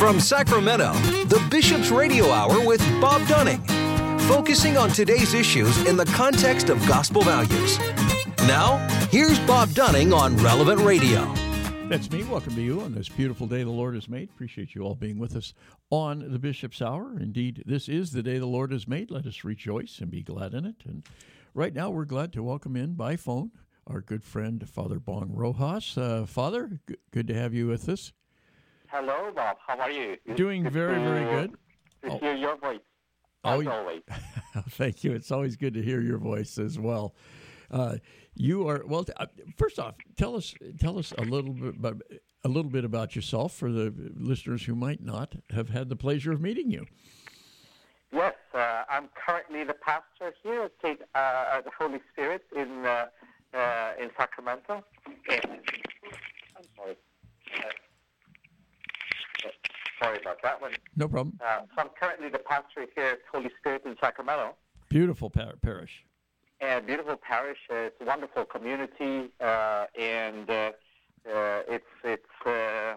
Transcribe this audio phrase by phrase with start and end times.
[0.00, 0.94] From Sacramento,
[1.26, 3.62] the Bishop's Radio Hour with Bob Dunning,
[4.20, 7.78] focusing on today's issues in the context of gospel values.
[8.48, 8.78] Now,
[9.10, 11.30] here's Bob Dunning on Relevant Radio.
[11.90, 12.24] That's me.
[12.24, 14.30] Welcome to you on this beautiful day the Lord has made.
[14.30, 15.52] Appreciate you all being with us
[15.90, 17.18] on the Bishop's Hour.
[17.20, 19.10] Indeed, this is the day the Lord has made.
[19.10, 20.76] Let us rejoice and be glad in it.
[20.86, 21.06] And
[21.52, 23.50] right now, we're glad to welcome in by phone
[23.86, 25.98] our good friend, Father Bong Rojas.
[25.98, 28.14] Uh, Father, good to have you with us.
[28.90, 29.56] Hello, Bob.
[29.66, 30.16] How are you?
[30.34, 31.54] Doing very, very good.
[32.04, 32.80] To hear your voice,
[33.44, 34.02] Oh, as always.
[34.70, 35.12] Thank you.
[35.12, 37.14] It's always good to hear your voice as well.
[37.70, 37.96] Uh,
[38.34, 39.04] you are well.
[39.04, 39.26] T- uh,
[39.56, 42.02] first off, tell us tell us a little bit about,
[42.44, 46.32] a little bit about yourself for the listeners who might not have had the pleasure
[46.32, 46.84] of meeting you.
[48.12, 51.00] Yes, uh, I'm currently the pastor here at St.
[51.14, 53.06] Uh, at the Holy Spirit in uh,
[53.54, 54.82] uh, in Sacramento.
[55.28, 56.96] I'm sorry.
[60.00, 60.72] Sorry about that one.
[60.96, 61.38] No problem.
[61.44, 64.54] Uh, so I'm currently the pastor here at Holy Spirit in Sacramento.
[64.88, 66.04] Beautiful par- parish.
[66.60, 67.58] and beautiful parish.
[67.70, 70.72] Uh, it's a wonderful community, uh, and uh,
[71.32, 72.94] uh, it's it's uh,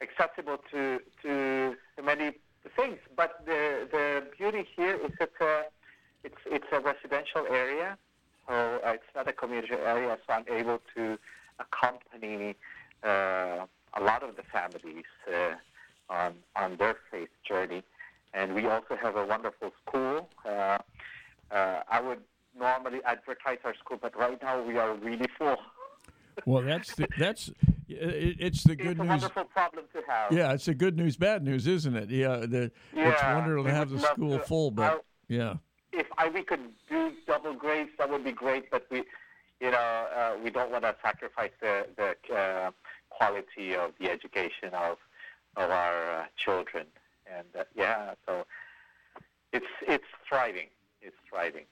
[0.00, 2.32] accessible to to many
[2.76, 2.98] things.
[3.16, 5.62] But the the beauty here is that uh,
[6.24, 7.96] it's it's a residential area,
[8.46, 8.54] so
[8.84, 10.18] uh, it's not a community area.
[10.26, 11.18] So I'm able to
[11.58, 12.54] accompany
[13.02, 15.54] uh, a lot of the families uh,
[16.10, 17.82] on on their faith journey.
[18.34, 20.28] And we also have a wonderful school.
[20.44, 20.78] Uh,
[21.50, 22.20] uh, I would
[22.58, 25.56] normally advertise our school, but right now we are really full.
[26.46, 27.48] Well, that's the, that's
[27.88, 29.08] it, it's the It's good a news.
[29.08, 30.32] wonderful problem to have.
[30.32, 32.08] Yeah, it's the good news, bad news, isn't it?
[32.08, 35.54] Yeah, the, it's Yeah, wonderful we to have the school to- full, but I- yeah.
[35.92, 38.70] If I, we could do double grades, that would be great.
[38.70, 39.02] But we,
[39.60, 39.76] you know,
[40.16, 42.70] uh, we don't want to sacrifice the the uh,
[43.10, 44.96] quality of the education of
[45.56, 46.86] of our uh, children.
[47.26, 48.44] And uh, yeah, so
[49.52, 50.68] it's it's thriving.
[51.00, 51.64] It's thriving.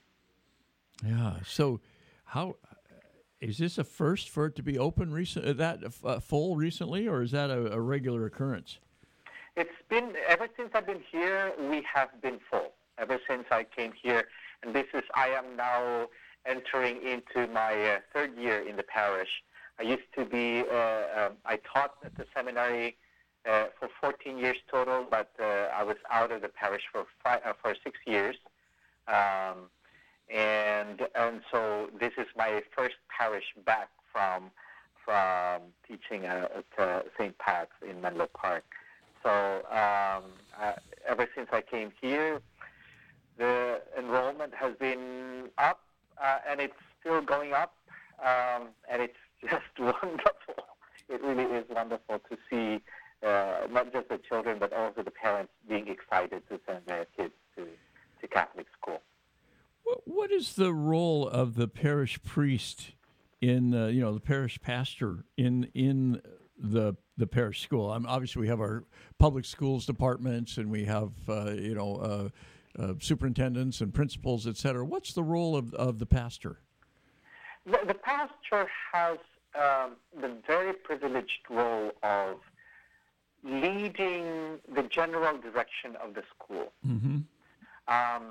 [1.05, 1.35] Yeah.
[1.45, 1.79] So,
[2.25, 2.55] how
[3.39, 5.45] is this a first for it to be open recent?
[5.45, 8.79] uh, That uh, full recently, or is that a, a regular occurrence?
[9.55, 11.51] It's been ever since I've been here.
[11.69, 14.25] We have been full ever since I came here,
[14.63, 16.07] and this is I am now
[16.45, 19.43] entering into my uh, third year in the parish.
[19.79, 22.97] I used to be uh, um, I taught at the seminary
[23.49, 27.41] uh, for 14 years total, but uh, I was out of the parish for five,
[27.45, 28.35] uh, for six years,
[29.07, 29.69] um,
[30.33, 34.51] and and so this is my first parish back from
[35.03, 37.37] from teaching uh, at uh, St.
[37.39, 38.63] Pat's in Menlo Park.
[39.23, 39.29] So
[39.71, 40.23] um,
[40.59, 40.73] uh,
[41.07, 42.41] ever since I came here,
[43.37, 45.79] the enrollment has been up,
[46.21, 47.73] uh, and it's still going up,
[48.23, 49.17] um, and it's
[49.49, 50.65] just wonderful.
[51.09, 52.81] It really is wonderful to see
[53.23, 57.33] uh, not just the children, but also the parents being excited to send their kids
[57.55, 57.65] to,
[58.21, 59.01] to Catholic school.
[59.83, 62.91] What, what is the role of the parish priest
[63.41, 66.21] in uh, you know the parish pastor in in
[66.57, 67.91] the the parish school?
[67.91, 68.83] I'm obviously we have our
[69.17, 74.57] public schools departments and we have uh, you know uh, uh, superintendents and principals, et
[74.57, 74.85] cetera.
[74.85, 76.59] What's the role of of the pastor?
[77.65, 79.17] The, the pastor has
[79.55, 82.37] um, the very privileged role of
[83.43, 86.71] leading the general direction of the school.
[86.85, 87.17] Mm-hmm.
[87.87, 88.23] Um,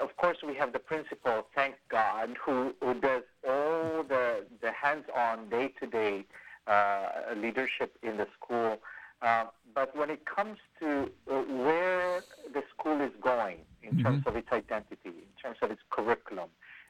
[0.00, 5.48] of course, we have the principal, thank God, who, who does all the, the hands-on,
[5.48, 6.24] day-to-day
[6.66, 8.78] uh, leadership in the school.
[9.22, 12.22] Uh, but when it comes to uh, where
[12.52, 16.48] the school is going in terms of its identity, in terms of its curriculum,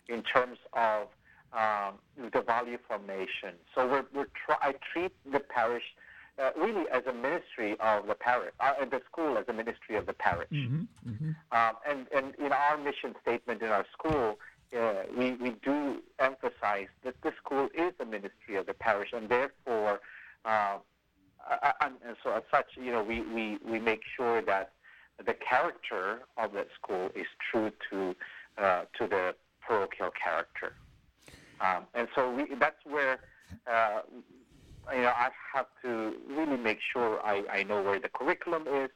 [0.09, 1.09] in terms of
[1.53, 1.95] um,
[2.33, 5.85] the value formation, so we're, we're try- I treat the parish
[6.41, 10.07] uh, really as a ministry of the parish, uh, the school as a ministry of
[10.07, 10.49] the parish.
[10.51, 10.83] Mm-hmm.
[11.09, 11.31] Mm-hmm.
[11.53, 14.39] Um, and, and in our mission statement in our school,
[14.77, 19.29] uh, we, we do emphasize that the school is a ministry of the parish, and
[19.29, 20.01] therefore,
[20.45, 20.79] uh,
[21.81, 24.73] and, and so as such, you know, we, we, we make sure that
[25.27, 28.15] the character of that school is true to
[28.59, 30.75] uh, to the parochial character.
[31.61, 33.21] Um, and so we, that's where
[33.67, 34.01] uh,
[34.95, 38.91] you know I have to really make sure I, I know where the curriculum is,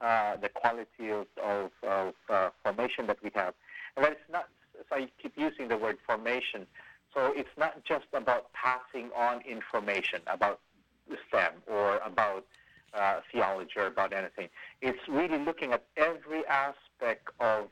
[0.00, 3.54] uh, the quality of, of, of uh, formation that we have,
[3.96, 4.48] and that it's not.
[4.88, 6.66] So I keep using the word formation.
[7.14, 10.58] So it's not just about passing on information about
[11.28, 12.44] STEM or about
[12.92, 14.48] uh, theology or about anything.
[14.82, 17.68] It's really looking at every aspect of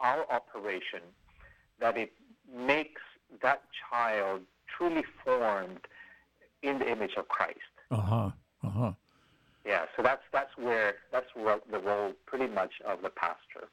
[0.00, 1.00] our operation
[1.80, 2.12] that it
[2.54, 3.02] makes
[3.42, 4.42] that child
[4.76, 5.80] truly formed
[6.62, 7.58] in the image of Christ.
[7.90, 8.30] Uh huh.
[8.62, 8.92] Uh huh.
[9.64, 9.84] yeah.
[9.96, 13.68] So that's that's where that's where the role pretty much of the pastor.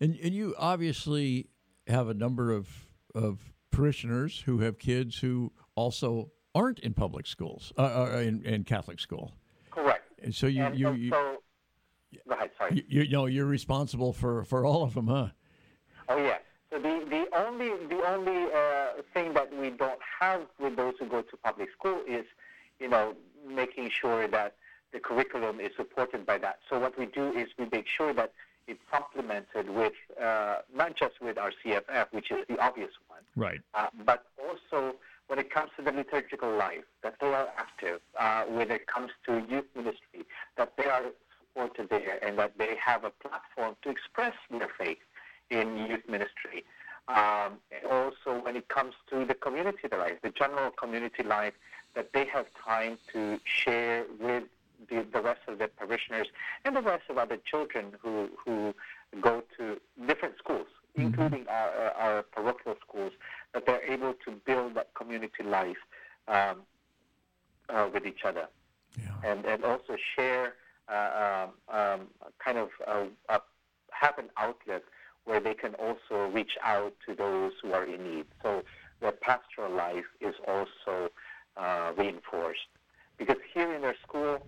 [0.00, 1.48] And and you obviously
[1.86, 2.68] have a number of
[3.14, 3.38] of
[3.70, 9.00] parishioners who have kids who also aren't in public schools, uh, uh, in, in Catholic
[9.00, 9.32] school.
[9.70, 10.04] Correct.
[10.22, 11.38] And so you and, you, and you, so,
[12.28, 12.50] go ahead.
[12.56, 12.84] Sorry.
[12.88, 15.28] you, you know you're responsible for for all of them, huh?
[16.08, 16.40] Oh yes.
[16.74, 21.06] So the, the only the only uh, thing that we don't have with those who
[21.06, 22.24] go to public school is,
[22.80, 23.14] you know,
[23.48, 24.56] making sure that
[24.92, 26.58] the curriculum is supported by that.
[26.68, 28.32] So what we do is we make sure that
[28.66, 33.60] it's supplemented with uh, not just with our CFF, which is the obvious one, Right.
[33.74, 34.96] uh, but also
[35.28, 38.00] when it comes to the liturgical life, that they are active.
[38.18, 40.26] Uh, when it comes to youth ministry,
[40.56, 41.02] that they are
[41.38, 44.98] supported there, and that they have a platform to express their faith
[45.50, 46.33] in youth ministry.
[47.14, 47.58] Um,
[47.88, 51.54] also when it comes to the community life, the general community life,
[51.94, 54.42] that they have time to share with
[54.88, 56.26] the, the rest of the parishioners
[56.64, 58.74] and the rest of other children who, who
[59.20, 60.66] go to different schools,
[60.96, 63.12] including our, our, parochial schools,
[63.52, 65.76] that they're able to build that community life
[66.26, 66.62] um,
[67.68, 68.48] uh, with each other
[68.98, 69.30] Yeah.
[69.30, 70.54] and, and also share,
[70.88, 72.00] uh, um, um,
[72.44, 73.38] kind of uh, uh,
[73.92, 74.82] have an outlet
[75.24, 78.26] where they can also reach out to those who are in need.
[78.42, 78.62] So
[79.00, 81.10] their pastoral life is also
[81.56, 82.68] uh, reinforced.
[83.18, 84.38] Because here in their school,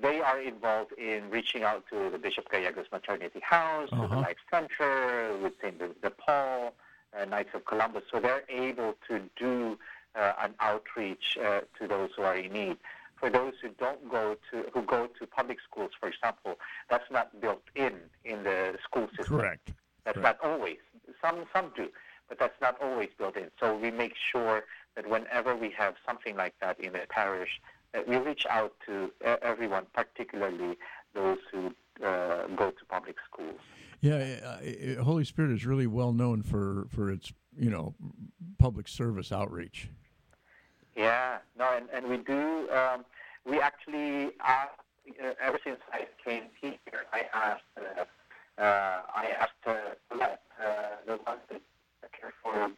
[0.00, 4.20] they are involved in reaching out to the Bishop Gallegos Maternity House, to the Uh-huh.
[4.20, 5.78] Life Center, with St.
[6.00, 6.74] De Paul,
[7.18, 8.02] uh, Knights of Columbus.
[8.10, 9.78] So they're able to do
[10.14, 12.76] uh, an outreach uh, to those who are in need.
[13.22, 16.58] For those who don't go to, who go to public schools, for example,
[16.90, 17.92] that's not built in
[18.24, 19.38] in the school system.
[19.38, 19.70] Correct.
[20.04, 20.42] That's Correct.
[20.42, 20.78] not always.
[21.20, 21.86] Some some do,
[22.28, 23.48] but that's not always built in.
[23.60, 24.64] So we make sure
[24.96, 27.60] that whenever we have something like that in a parish,
[27.92, 30.76] that we reach out to everyone, particularly
[31.14, 31.72] those who
[32.04, 33.60] uh, go to public schools.
[34.00, 34.58] Yeah,
[34.98, 37.94] uh, Holy Spirit is really well known for for its you know
[38.58, 39.90] public service outreach.
[40.96, 42.68] Yeah, no, and, and we do.
[42.70, 43.04] Um,
[43.46, 44.80] we actually asked,
[45.22, 46.72] uh, ever since I came here,
[47.12, 49.72] I asked, uh, uh, I asked uh,
[50.12, 50.26] uh,
[51.06, 51.60] the ones that
[52.18, 52.70] care for us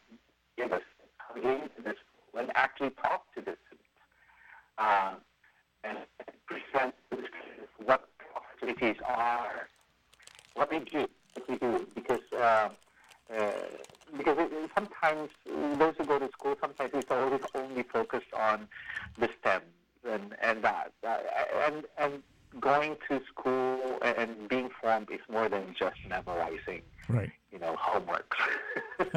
[1.27, 3.85] come into this school and actually talk to the students
[4.77, 5.15] um,
[5.83, 5.97] and
[6.47, 7.17] present the
[7.85, 9.67] what opportunities are,
[10.55, 12.21] what we do, what we do, because.
[12.33, 12.71] Um,
[13.35, 13.51] uh,
[14.15, 18.67] because it, sometimes uh, those who go to school, sometimes it's always only focused on
[25.49, 27.31] more than just memorizing, Right.
[27.51, 28.35] you know, homework.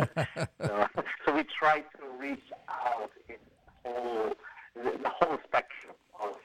[0.62, 0.86] so,
[1.24, 2.38] so we try to reach
[2.68, 3.36] out in
[3.84, 4.32] whole
[4.74, 6.36] the, the whole spectrum of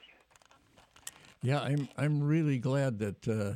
[1.41, 3.53] Yeah, I'm I'm really glad that uh,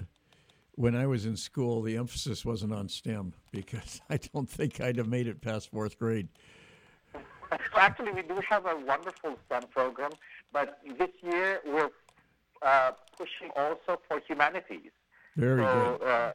[0.75, 4.97] when I was in school, the emphasis wasn't on STEM because I don't think I'd
[4.97, 6.27] have made it past fourth grade.
[7.13, 10.12] So actually, we do have a wonderful STEM program,
[10.51, 11.89] but this year we're
[12.62, 14.91] uh, pushing also for humanities.
[15.38, 16.07] Very so, good.
[16.07, 16.34] Uh,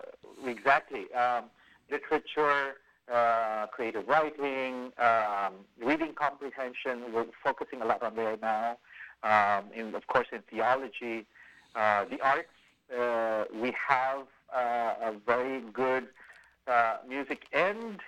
[0.48, 1.12] exactly.
[1.12, 1.44] Um,
[1.90, 2.76] literature,
[3.12, 7.12] uh, creative writing, um, reading comprehension.
[7.12, 8.78] We're focusing a lot on there now.
[9.22, 11.26] Um, in, of course, in theology,
[11.74, 12.48] uh, the arts.
[12.96, 16.08] Uh, we have uh, a very good
[16.66, 18.00] uh, music and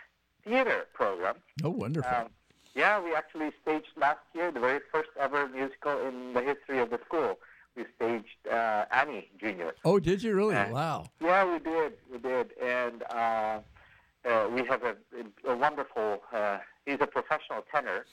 [0.45, 1.37] theater program.
[1.63, 2.11] Oh, wonderful.
[2.11, 2.29] Um,
[2.75, 6.91] yeah, we actually staged last year the very first ever musical in the history of
[6.91, 7.39] the school.
[7.77, 9.71] We staged uh, Annie Jr.
[9.85, 10.55] oh, did you really?
[10.55, 11.07] uh, wow.
[11.21, 13.61] Yeah, we did, we did, and uh,
[14.25, 14.95] uh, we have a,
[15.49, 16.23] a wonderful.
[16.33, 18.07] Uh, he's a professional tenor,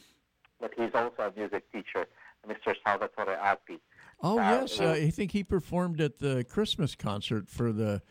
[0.59, 2.07] but he's also a music teacher,
[2.47, 2.75] Mr.
[2.83, 3.79] Salvatore Appi.
[4.23, 4.79] Oh, uh, yes.
[4.79, 8.01] Uh, I think he performed at the Christmas concert for the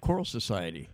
[0.00, 0.88] Choral Society.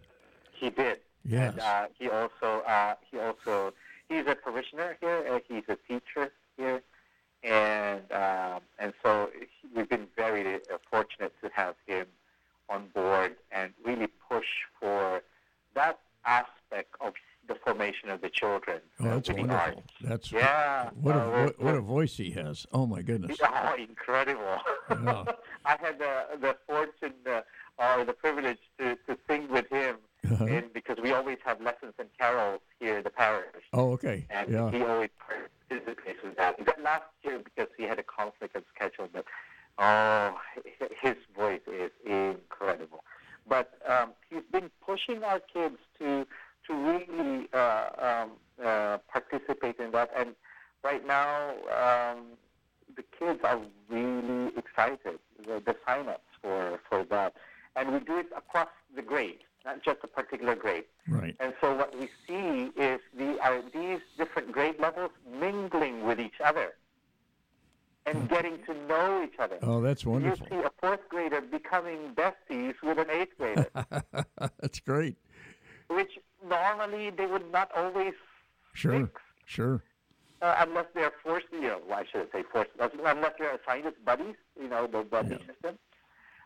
[0.52, 0.98] He did.
[1.24, 1.52] Yes.
[1.52, 3.72] And uh, he also uh, he also
[4.08, 5.40] he's a parishioner here.
[5.48, 6.82] He's a teacher here,
[7.44, 9.30] and um, and so
[9.74, 10.58] we've been very uh,
[10.90, 12.06] fortunate to have him
[12.68, 14.46] on board and really push
[14.80, 15.22] for
[15.74, 17.14] that aspect of
[17.48, 19.58] the formation of the children Oh, uh, that's the wonderful.
[19.58, 19.92] arts.
[20.02, 20.90] That's Yeah.
[21.00, 22.66] What a uh, we're- what, what a voice he has.
[22.72, 23.36] Oh my goodness.
[23.64, 24.58] Oh, incredible!
[24.90, 25.24] Yeah.
[25.64, 27.40] I had the the fortune uh,
[27.78, 29.96] or the privilege to, to sing with him,
[30.30, 30.44] Uh-huh.
[30.44, 34.26] and because we always have lessons and carols here in the parish, Oh, okay.
[34.30, 34.70] and Yeah.
[34.70, 35.10] he always
[35.72, 36.64] participates with that.
[36.64, 39.24] But last year, because he had a conflict of schedule, but
[39.78, 40.36] oh,
[41.00, 43.04] his voice is incredible.
[43.48, 46.26] But um, he's been pushing our kids to
[46.68, 48.30] to really uh, um,
[48.64, 50.30] uh, participate in that, and
[50.84, 52.26] right now um,
[52.94, 53.60] the kids are
[53.90, 55.18] really excited.
[55.44, 57.34] The, the sign-ups for for that,
[57.74, 60.84] and we do it across the grades, not just a particular grade.
[61.08, 61.36] Right.
[61.40, 66.40] And so what we see is the are these different grade levels mingling with each
[66.44, 66.74] other
[68.06, 69.58] and getting to know each other.
[69.62, 70.46] Oh, that's wonderful.
[70.50, 73.70] You see a fourth grader becoming besties with an eighth grader,
[74.60, 75.16] that's great.
[75.88, 78.14] which normally they would not always
[78.74, 78.98] Sure.
[79.00, 79.20] mix.
[79.46, 79.82] Sure.
[80.40, 83.92] Uh, unless they're forced, you know, well, I shouldn't say forced, unless they're assigned as
[84.04, 85.38] buddies, you know, the buddy Yeah.
[85.46, 85.78] system.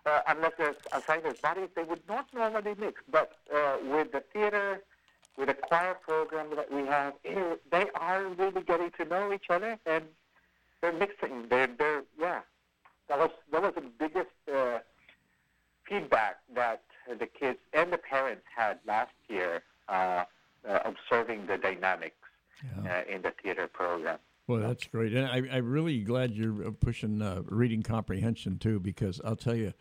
[0.07, 3.03] Uh, unless they're assigned as buddies, they would not normally mix.
[3.11, 4.81] But uh, with the theater,
[5.37, 9.47] with the choir program that we have, eh, they are really getting to know each
[9.51, 10.05] other and
[10.81, 11.47] they're mixing.
[11.51, 12.41] They're, they're yeah.
[13.09, 14.79] That was that was the biggest uh,
[15.89, 16.83] feedback that
[17.19, 20.25] the kids and the parents had last year, uh,
[20.69, 22.15] uh, observing the dynamics
[22.65, 23.03] Yeah.
[23.09, 24.19] uh, in the theater program.
[24.49, 28.79] Well, that's great, and I, I'm really glad you're uh, pushing uh, reading comprehension too,
[28.79, 29.73] because I'll tell you,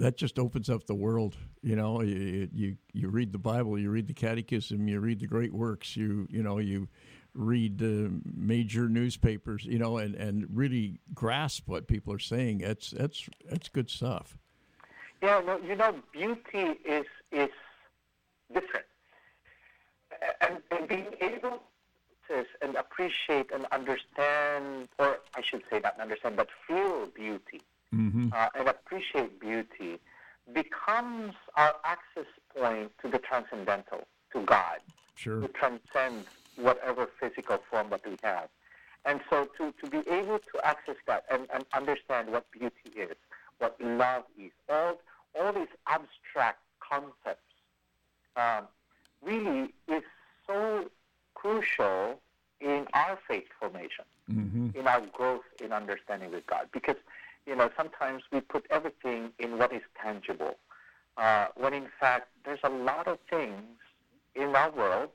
[0.00, 1.36] that just opens up the world.
[1.62, 5.26] You know, you you, you read the Bible, you read the Catechism, you read the
[5.26, 6.88] great works, you you know you
[7.34, 12.58] read the major newspapers, you know, and, and really grasp what people are saying.
[12.58, 14.38] That's that's that's good stuff.
[15.22, 17.50] Yeah, no, you know, beauty is is
[18.52, 18.86] different,
[20.40, 21.60] and, and being able
[22.62, 27.60] and appreciate and understand, or I should say not understand, but feel beauty
[27.94, 28.30] Mm-hmm.
[28.32, 30.00] uh, and appreciate beauty
[30.52, 32.26] becomes our access
[32.56, 34.78] point to the transcendental, to God,
[35.14, 35.40] Sure.
[35.40, 36.24] to transcend
[36.56, 38.48] whatever physical form that we have.
[39.04, 43.14] And so to, to be able to access that and, and understand what beauty is,
[43.58, 44.98] what love is, all,
[45.38, 47.42] all these abstract concepts
[48.36, 48.64] um,
[49.22, 50.02] really is
[50.48, 50.90] so
[51.48, 52.18] crucial
[52.60, 54.68] in our faith formation, Mm-hmm.
[54.78, 56.68] in our growth in understanding with God.
[56.72, 56.96] Because,
[57.46, 60.54] you know, sometimes we put everything in what is tangible,
[61.18, 63.60] uh, when in fact there's a lot of things
[64.34, 65.10] in our world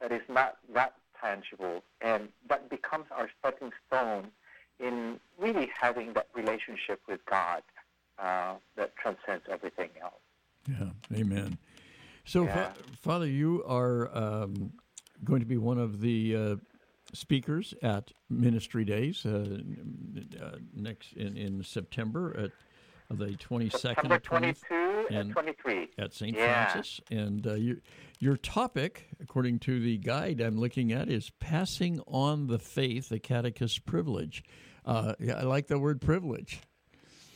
[0.00, 4.28] that is not that tangible, and that becomes our stepping stone
[4.80, 7.62] in really having that relationship with God
[8.18, 10.14] uh, that transcends everything else.
[10.66, 11.58] Yeah, amen.
[12.24, 12.54] So, Yeah.
[12.72, 14.72] Fa- Father, you are um,
[15.22, 16.56] going to be one of the uh,
[17.12, 19.58] speakers at Ministry Days uh,
[20.42, 22.50] uh, next in, in September at
[23.16, 24.74] the 22nd September 22
[25.10, 26.04] and, and- 23 23.
[26.04, 26.36] at St.
[26.36, 26.70] Yeah.
[26.70, 27.00] Francis.
[27.10, 27.80] And uh, you,
[28.18, 33.18] your topic, according to the guide I'm looking at, is passing on the faith, the
[33.18, 34.42] catechist privilege.
[34.84, 36.60] Uh, yeah, I like the word privilege.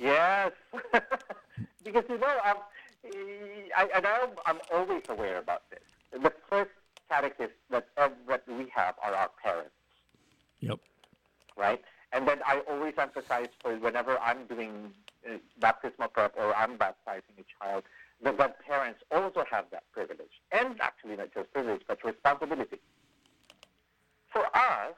[0.01, 0.53] Yes,
[1.85, 2.57] because you know, I'm,
[3.77, 5.81] I, I'm, I'm always aware about this.
[6.23, 6.71] The first
[7.09, 9.71] catechist that, that we have are our parents,
[10.61, 10.79] Yep.
[11.57, 11.81] right?
[12.13, 14.93] And then I always emphasize for whenever I'm doing
[15.29, 17.85] uh, baptismal prep or I'm baptizing a child,
[18.23, 20.41] that, that parents also have that privilege.
[20.53, 22.79] And actually, not just privilege, but responsibility.
[24.33, 24.95] For us,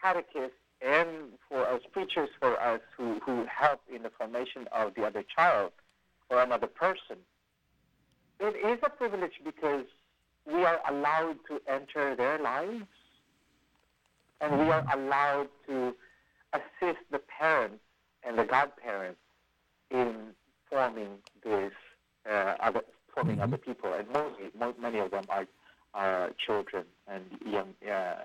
[0.00, 5.04] catechists, and for us preachers, for us who, who help in the formation of the
[5.04, 5.72] other child
[6.30, 7.16] or another person,
[8.40, 9.84] it is a privilege because
[10.52, 12.86] we are allowed to enter their lives
[14.40, 15.94] and we are allowed to
[16.52, 17.80] assist the parents
[18.24, 19.20] and the godparents
[19.90, 20.14] in
[20.70, 21.72] forming this
[22.30, 22.82] uh, other
[23.14, 25.46] forming other people, and mostly mo- many of them are
[25.94, 28.16] are children and young uh,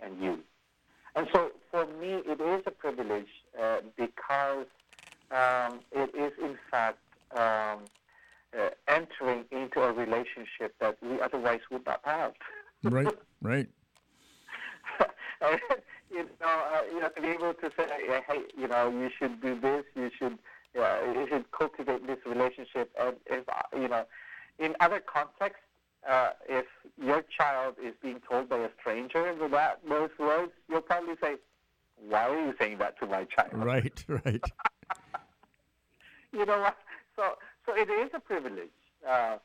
[0.00, 0.40] and youth.
[1.14, 3.28] And so, for me, it is a privilege
[3.60, 4.66] uh, because
[5.30, 6.98] um, it is, in fact,
[7.36, 7.80] um,
[8.58, 12.32] uh, entering into a relationship that we otherwise would not have.
[12.82, 13.08] Right,
[13.42, 13.68] right.
[15.40, 15.60] And,
[16.10, 17.86] you know, uh, you know, to be able to say,
[18.28, 20.38] hey, you know, you should do this, you should,
[20.78, 24.04] uh, you should cultivate this relationship, and if uh, you know,
[24.58, 25.62] in other contexts,
[26.08, 26.66] uh, if
[27.02, 31.36] your child is being told by a stranger that those words, you'll probably say,
[31.96, 34.44] "Why are you saying that to my child?" Right, right.
[36.32, 36.76] you know what?
[37.16, 37.34] So,
[37.66, 38.70] so it is a privilege.
[39.06, 39.36] Uh,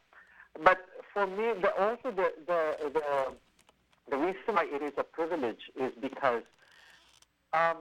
[0.64, 0.80] but
[1.14, 3.34] for me, the, also the, the the
[4.10, 6.44] the reason why it is a privilege is because,
[7.54, 7.78] um,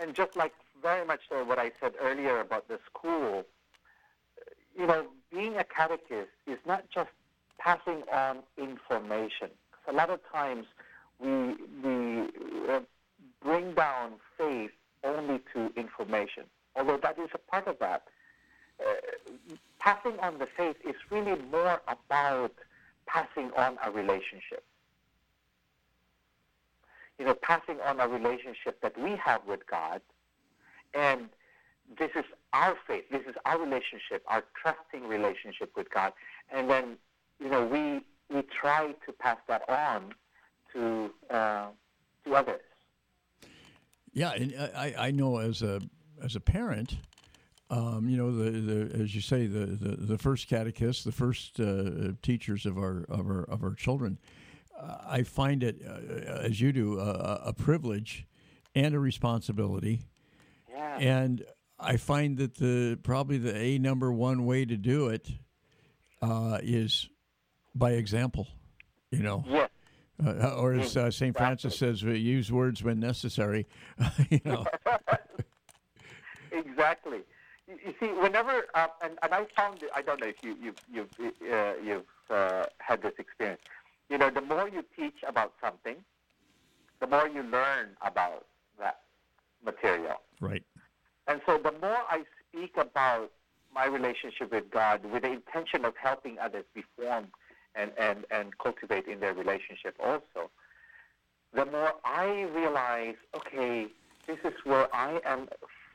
[0.00, 0.52] and just like
[0.82, 3.44] very much so what I said earlier about the school,
[4.78, 7.10] you know, being a catechist is not just
[7.58, 9.50] passing on information.
[9.88, 10.66] a lot of times
[11.20, 12.28] we we
[12.68, 12.80] uh,
[13.42, 14.70] bring down faith
[15.04, 18.02] only to information, although that is a part of that.
[18.80, 18.94] Uh,
[19.78, 22.52] passing on the faith is really more about
[23.06, 24.64] passing on a relationship.
[27.18, 30.00] You know, passing on a relationship that we have with God
[30.94, 31.28] And
[31.98, 33.04] this is our faith.
[33.10, 36.12] This is our relationship, our trusting relationship with God.
[36.52, 36.96] And then,
[37.40, 38.02] you know, we
[38.34, 40.14] we try to pass that on
[40.72, 41.68] to uh,
[42.24, 42.60] to others.
[44.12, 45.80] Yeah, and I, I know as a
[46.22, 46.96] as a parent,
[47.70, 51.58] um, you know, the, the as you say, the, the, the first catechists, the first
[51.58, 54.18] uh, teachers of our of our of our children.
[54.78, 58.26] Uh, I find it, uh, as you do, a privilege
[58.74, 60.02] and a responsibility.
[60.70, 60.98] Yeah.
[60.98, 61.44] And
[61.80, 65.28] I find that the probably the a number one way to do it
[66.22, 67.08] uh, is
[67.74, 68.46] by example.
[69.10, 69.44] You know.
[69.48, 69.66] Yeah.
[70.24, 71.36] Uh, or as uh, St.
[71.36, 73.66] Francis says, use words when necessary.
[74.30, 74.64] you know.
[76.52, 77.20] exactly.
[77.68, 81.32] You, see, whenever uh, and, and I found I don't know if you you've you've
[81.52, 83.60] uh, you've uh, had this experience.
[84.08, 85.96] You know, the more you teach about something,
[87.00, 88.46] the more you learn about
[88.78, 89.00] that
[89.64, 90.20] material.
[90.40, 90.62] Right.
[91.26, 93.32] And so, the more I speak about
[93.74, 97.28] my relationship with God with the intention of helping others be formed
[97.74, 100.50] and, and, and cultivate in their relationship also,
[101.52, 103.88] the more I realize, okay,
[104.26, 105.48] this is where I am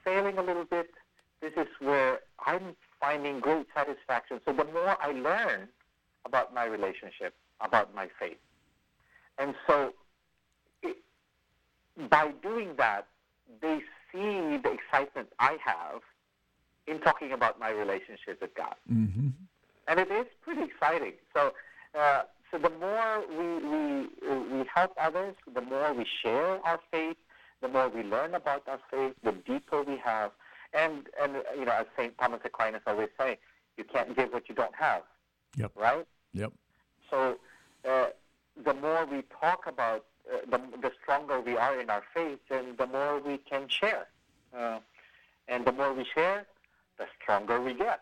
[0.03, 0.91] failing a little bit.
[1.41, 4.39] This is where I'm finding great satisfaction.
[4.45, 5.67] So the more I learn
[6.25, 8.37] about my relationship, about my faith.
[9.37, 9.93] And so
[10.83, 10.97] it,
[12.09, 13.07] by doing that,
[13.61, 13.79] they
[14.11, 16.01] see the excitement I have
[16.87, 18.75] in talking about my relationship with God.
[18.91, 19.29] Mm-hmm.
[19.87, 21.13] And it is pretty exciting.
[21.33, 21.53] So
[21.99, 22.21] uh,
[22.51, 27.15] so the more we, we, we help others, the more we share our faith,
[27.61, 30.31] the more we learn about our faith, the deeper we have.
[30.73, 32.17] And, and you know, as St.
[32.17, 33.37] Thomas Aquinas always say,
[33.77, 35.03] you can't give what you don't have.
[35.57, 35.71] Yep.
[35.75, 36.05] Right?
[36.33, 36.53] Yep.
[37.09, 37.37] So
[37.87, 38.07] uh,
[38.63, 42.77] the more we talk about, uh, the, the stronger we are in our faith, and
[42.77, 44.07] the more we can share.
[44.57, 44.79] Uh,
[45.47, 46.45] and the more we share,
[46.97, 48.01] the stronger we get.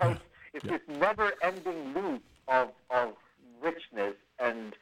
[0.00, 0.20] so it's,
[0.54, 0.82] it's yep.
[0.86, 3.14] this never-ending loop of, of
[3.62, 4.74] richness and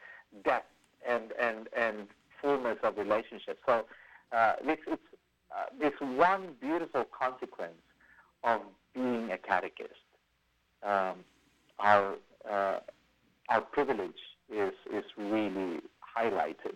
[0.43, 0.67] depth
[1.07, 2.07] and, and, and
[2.41, 3.59] fullness of relationship.
[3.65, 3.85] So
[4.31, 4.97] uh, this is
[5.55, 7.81] uh, this one beautiful consequence
[8.43, 8.61] of
[8.93, 9.93] being a catechist.
[10.83, 11.23] Um,
[11.79, 12.15] our
[12.49, 12.79] uh,
[13.49, 14.11] our privilege
[14.49, 15.81] is is really
[16.17, 16.75] highlighted.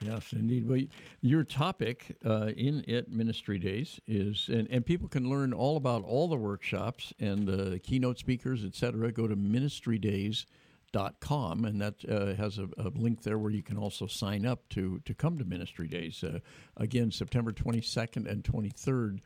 [0.00, 0.68] Yes, indeed.
[0.68, 0.80] Well,
[1.20, 6.02] your topic uh, in it Ministry Days is, and, and people can learn all about
[6.02, 9.12] all the workshops and the keynote speakers, etc.
[9.12, 10.46] Go to ministrydays.com,
[10.94, 15.00] and that uh, has a, a, link there where you can also sign up to
[15.04, 16.22] to come to Ministry Days.
[16.22, 16.40] Uh,
[16.76, 19.20] again, September 22nd and 23rd.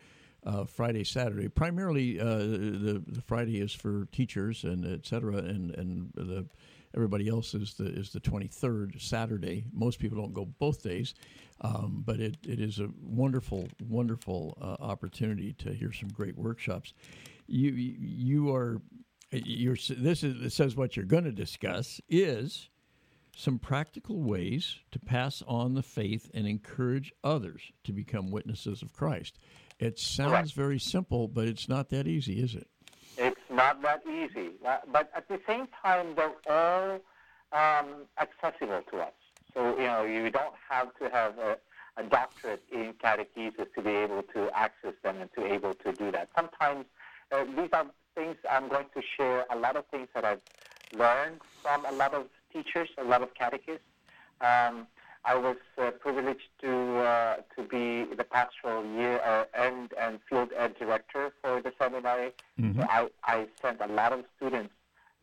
[0.45, 1.49] Uh, Friday, Saturday.
[1.49, 6.47] Primarily, uh, the the Friday is for teachers and et cetera, and and the
[6.97, 9.65] Everybody else is the is the 23rd Saturday.
[9.73, 11.15] Most people don't go both days,
[11.61, 16.95] um, but it, it is a wonderful, wonderful uh, opportunity to hear some great workshops.
[17.47, 18.81] You you are
[19.31, 22.69] you're this is it says what you're going to discuss is
[23.37, 28.95] some practical ways to pass on the faith and encourage others to become witnesses of
[28.95, 29.39] Christ.
[29.79, 32.67] It sounds very simple, but it's not that easy, is it?
[33.19, 34.53] It's not that easy.
[34.67, 37.01] Uh, but at the same time, they're all
[37.53, 39.13] um, accessible to us.
[39.53, 41.59] So, you know, you don't have to have a,
[41.99, 45.93] a doctorate in catechesis to be able to access them and to be able to
[45.93, 46.31] do that.
[46.35, 46.87] Sometimes
[47.33, 50.41] uh, these are things I'm going to share, a lot of things that I've
[50.93, 53.85] learned from a lot of teachers, a lot of catechists.
[54.41, 54.89] Um,
[55.25, 60.51] I was uh, privileged to uh, to be the pastoral year uh, end and field
[60.57, 62.31] ed director for the seminary.
[62.61, 62.81] Mm-hmm.
[62.81, 64.73] So I, I sent a lot of students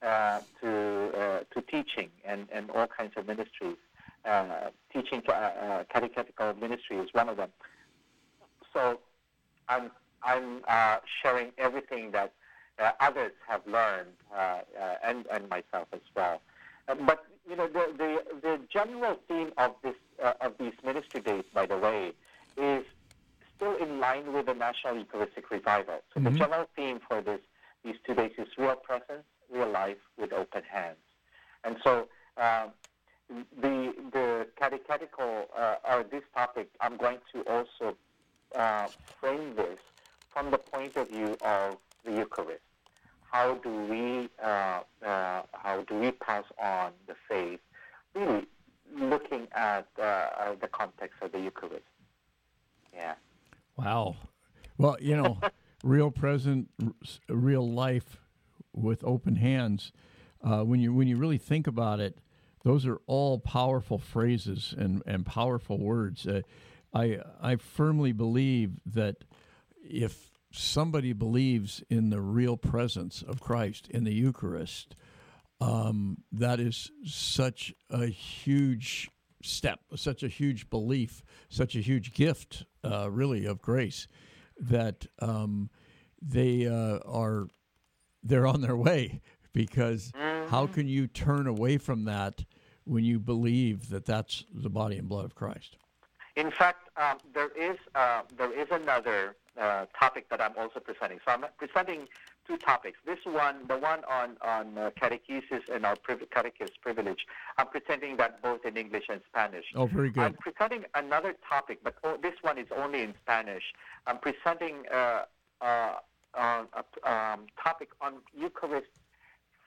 [0.01, 3.77] uh, to uh, to teaching and, and all kinds of ministries.
[4.25, 7.49] Uh, teaching catechetical ministry is one of them.
[8.73, 8.99] So
[9.69, 9.89] I'm
[10.21, 10.61] I'm
[11.21, 12.33] sharing everything that
[12.99, 14.15] others have learned
[15.03, 16.41] and and myself as well.
[16.87, 21.43] but you know, the, the, the general theme of this uh, of these ministry days,
[21.53, 22.13] by the way,
[22.57, 22.85] is
[23.55, 26.01] still in line with the National Eucharistic Revival.
[26.13, 26.33] So mm-hmm.
[26.33, 27.39] the general theme for this
[27.83, 30.97] these two days is real presence, real life with open hands.
[31.63, 32.07] And so
[32.37, 32.67] uh,
[33.61, 37.97] the the catechetical uh, or this topic, I'm going to also
[38.55, 38.87] uh,
[39.19, 39.79] frame this
[40.29, 42.61] from the point of view of the Eucharist
[43.33, 47.59] how do we uh, uh, how do we pass on the faith?
[48.13, 48.45] Really
[48.95, 51.83] looking at uh, uh the context of the Eucharist.
[52.93, 53.15] Yeah.
[53.75, 54.15] Wow.
[54.77, 55.39] Well, you know,
[55.83, 56.69] real present,
[57.27, 58.17] real life
[58.71, 59.91] with open hands.
[60.43, 62.19] Uh, when you when you really think about it,
[62.63, 66.27] those are all powerful phrases and, and powerful words.
[66.27, 66.41] Uh,
[66.93, 69.23] I I firmly believe that
[69.83, 74.95] if somebody believes in the real presence of Christ in the Eucharist,
[75.59, 79.09] um, that is such a huge
[79.41, 84.07] step, such a huge belief, such a huge gift, uh, really, of grace
[84.59, 85.69] that um,
[86.21, 87.47] they uh, are
[88.21, 89.21] they're on their way
[89.53, 90.49] because mm-hmm.
[90.49, 92.45] how can you turn away from that
[92.85, 95.77] when you believe that that's the body and blood of Christ?
[96.35, 101.19] In fact, um, there is uh, there is another uh, topic that I'm also presenting.
[101.25, 102.07] So I'm presenting
[102.47, 102.97] two topics.
[103.05, 107.27] This one, the one on on uh, catechesis and our priv- catechist privilege.
[107.57, 109.65] I'm presenting that both in English and Spanish.
[109.75, 110.23] Oh, very good.
[110.23, 113.63] I'm presenting another topic, but oh, this one is only in Spanish.
[114.07, 115.25] I'm presenting uh,
[115.61, 115.93] uh,
[116.33, 118.87] a um, topic on Eucharist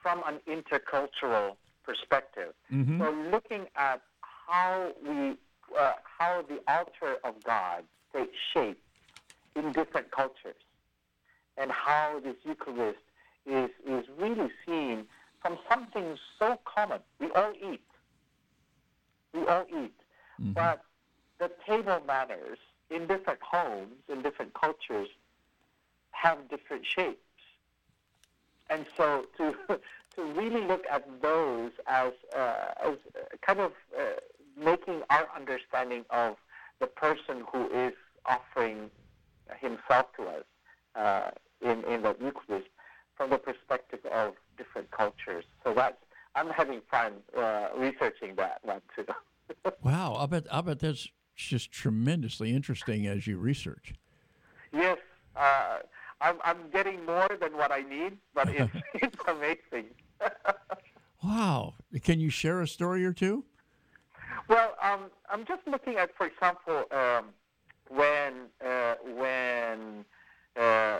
[0.01, 2.53] from an intercultural perspective.
[2.71, 3.01] Mm-hmm.
[3.01, 5.37] So looking at how we
[5.77, 8.79] uh, how the altar of God takes shape
[9.55, 10.55] in different cultures
[11.57, 12.99] and how this Eucharist
[13.45, 15.05] is, is really seen
[15.41, 16.99] from something so common.
[17.19, 17.81] We all eat.
[19.33, 19.93] We all eat.
[20.39, 20.53] Mm-hmm.
[20.53, 20.83] But
[21.39, 25.09] the table manners in different homes, in different cultures,
[26.11, 27.17] have different shapes.
[28.69, 29.55] And so to,
[30.15, 32.97] to really look at those as, uh, as
[33.41, 34.03] kind of uh,
[34.57, 36.35] making our understanding of
[36.79, 37.93] the person who is
[38.25, 38.89] offering
[39.59, 40.43] himself to us
[40.95, 42.67] uh, in, in the Eucharist
[43.15, 45.45] from the perspective of different cultures.
[45.63, 45.97] So that's
[46.35, 49.05] I'm having fun uh, researching that one too.
[49.83, 53.93] wow, I bet I bet that's just tremendously interesting as you research.
[54.71, 54.99] Yes,
[55.35, 55.79] uh,
[56.21, 59.87] I'm I'm getting more than what I need, but it's it's amazing.
[61.23, 63.43] wow, can you share a story or two?
[64.47, 67.25] Well, um, I'm just looking at, for example, um,
[67.89, 68.33] when
[68.65, 70.05] uh, when
[70.55, 70.99] uh,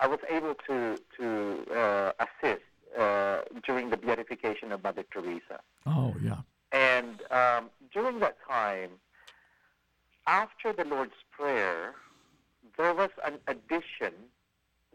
[0.00, 2.62] I was able to to uh, assist
[2.98, 5.60] uh, during the beatification of Mother Teresa.
[5.86, 6.38] Oh yeah.
[6.72, 8.90] And um, during that time,
[10.26, 11.94] after the Lord's Prayer,
[12.76, 14.12] there was an addition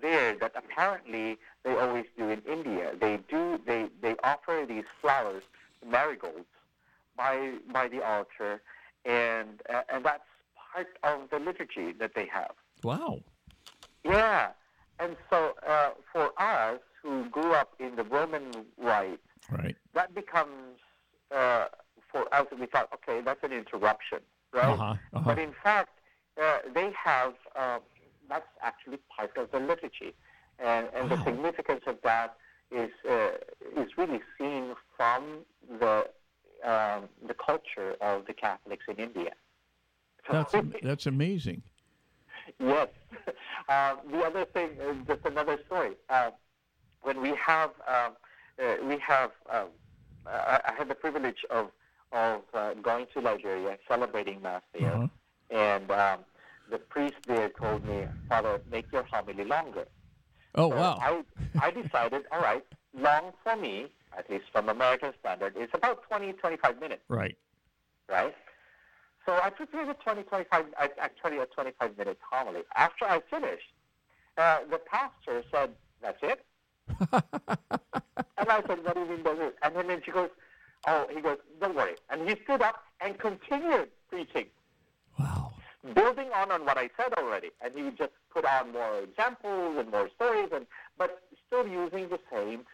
[0.01, 2.93] there that apparently they always do in India.
[2.99, 5.43] They do they they offer these flowers,
[5.87, 6.47] marigolds,
[7.15, 8.61] by by the altar,
[9.05, 10.23] and uh, and that's
[10.73, 12.51] part of the liturgy that they have.
[12.83, 13.19] Wow.
[14.03, 14.49] Yeah,
[14.99, 19.19] and so uh, for us who grew up in the Roman rite,
[19.51, 20.79] right, that becomes
[21.35, 21.65] uh,
[22.11, 22.47] for us.
[22.59, 24.19] We thought, okay, that's an interruption,
[24.53, 24.65] right?
[24.65, 25.21] Uh-huh, uh-huh.
[25.23, 25.99] But in fact,
[26.41, 27.79] uh, they have uh,
[28.27, 30.13] that's actually part of the liturgy,
[30.59, 31.17] and, and wow.
[31.17, 32.35] the significance of that
[32.71, 33.31] is uh,
[33.75, 35.39] is really seen from
[35.79, 36.07] the
[36.63, 39.31] um, the culture of the Catholics in India.
[40.29, 41.61] That's that's amazing.
[42.59, 42.89] Yes.
[43.69, 45.91] Uh, the other thing, uh, just another story.
[46.09, 46.31] Uh,
[47.03, 48.13] when we have um,
[48.61, 49.67] uh, we have um,
[50.25, 51.69] I had the privilege of
[52.11, 55.07] of uh, going to Liberia, celebrating Mass there, uh-huh.
[55.51, 56.19] and um,
[56.69, 59.85] the priest there told me, Father, make your homily longer.
[60.55, 60.97] Oh so wow!
[60.99, 61.23] I
[61.61, 66.33] I decided, all right, long for me at least from American standard, is about 20,
[66.33, 67.01] 25 minutes.
[67.07, 67.37] Right.
[68.09, 68.35] Right?
[69.25, 70.65] So I prepared a 20, 25,
[70.99, 72.61] actually a 25 minute homily.
[72.75, 73.71] After I finished,
[74.37, 75.71] uh, the pastor said,
[76.01, 76.43] that's it?
[77.11, 79.55] and I said, what do you mean that's it?
[79.61, 80.29] And then she goes,
[80.87, 81.95] oh, he goes, don't worry.
[82.09, 84.47] And he stood up and continued preaching.
[85.19, 85.53] Wow.
[85.93, 87.49] Building on on what I said already.
[87.61, 90.65] And he just put on more examples and more stories, and
[90.97, 92.65] but still using the same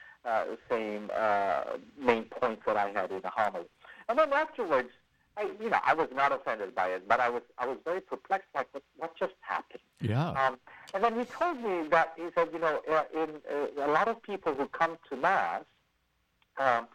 [0.70, 1.63] same uh,
[2.00, 3.66] main points that I had in the homily.
[4.10, 4.90] And then afterwards,
[5.38, 8.02] I, you know, I was not offended by it, but I was, I was very
[8.02, 9.82] perplexed, like, what, what just happened?
[10.02, 10.30] Yeah.
[10.32, 10.58] Um,
[10.94, 14.08] and then he told me that he said, you know, uh, in uh, a lot
[14.08, 15.63] of people who come to mass,
[16.58, 16.88] um,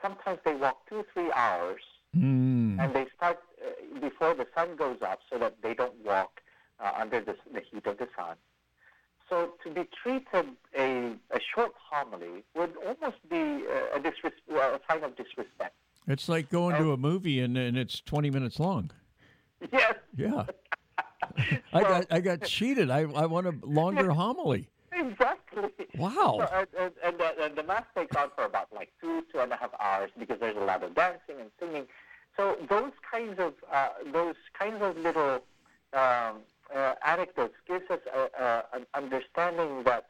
[0.00, 1.82] sometimes they walk two, three hours,
[2.16, 2.80] mm.
[2.80, 6.40] and they start uh, before the sun goes up, so that they don't walk
[6.82, 8.36] uh, under the, the heat of the sun.
[9.30, 14.80] So to be treated a, a short homily would almost be a, a, disres- a
[14.90, 15.74] sign of disrespect.
[16.08, 18.90] It's like going to a movie and, and it's 20 minutes long.
[19.70, 19.94] Yes.
[20.16, 20.44] Yeah.
[21.74, 22.90] I got I got cheated.
[22.90, 24.70] I, I want a longer homily.
[24.90, 25.68] Exactly.
[25.98, 26.38] Wow.
[26.38, 29.38] So, and, and, and, the, and the mass takes on for about like two, two
[29.38, 31.86] and a half hours because there's a lot of dancing and singing.
[32.38, 35.42] So those kinds of uh, those kinds of little
[35.92, 36.36] um,
[36.74, 40.06] uh, anecdotes gives us a, a, an understanding that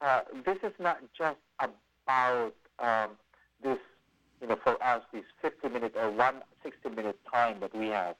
[0.00, 3.10] uh, this is not just about um,
[3.62, 3.78] this,
[4.40, 8.16] you know, for us, this 50 minute or one 60 minute time that we have.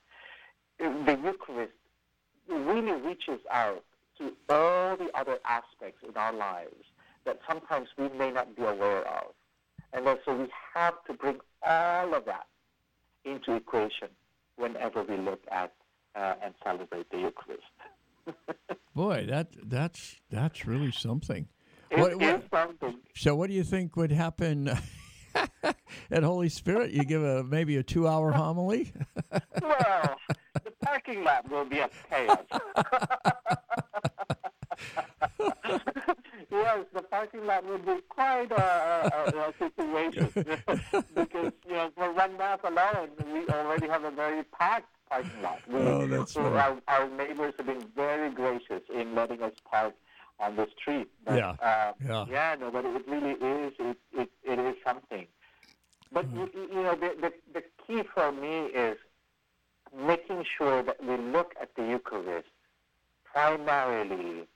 [0.78, 1.72] The Eucharist
[2.48, 3.84] really reaches out
[4.18, 6.84] to all the other aspects in our lives
[7.24, 9.26] that sometimes we may not be aware of.
[9.92, 12.46] And so we have to bring all of that
[13.24, 14.08] into equation
[14.56, 15.72] whenever we look at
[16.14, 17.62] uh, and celebrate the Eucharist.
[18.94, 21.48] Boy, that that's that's really something.
[21.90, 22.98] It What- something.
[23.14, 24.70] So, what do you think would happen
[26.10, 26.90] at Holy Spirit?
[26.92, 28.92] You give a maybe a two-hour homily.
[29.62, 30.16] Well,
[30.54, 32.38] the parking lot will be a chaos.
[36.50, 40.30] yes, the parking lot will be quite a, a, a situation
[41.14, 45.60] because you know for one mass alone, we already have a very packed parking lot.
[45.68, 49.94] We, Oh, that's we- our, our neighbors have been very gracious in letting us park
[50.40, 51.08] on the street.
[51.26, 52.24] But, Yeah, uh, yeah.
[52.28, 53.72] yeah, no, but it really is.
[53.78, 55.26] It, it, it is something.
[56.12, 58.98] But you, you know, the, the the key for me is
[59.96, 62.48] making sure that we look at the Eucharist
[63.32, 64.46] primarily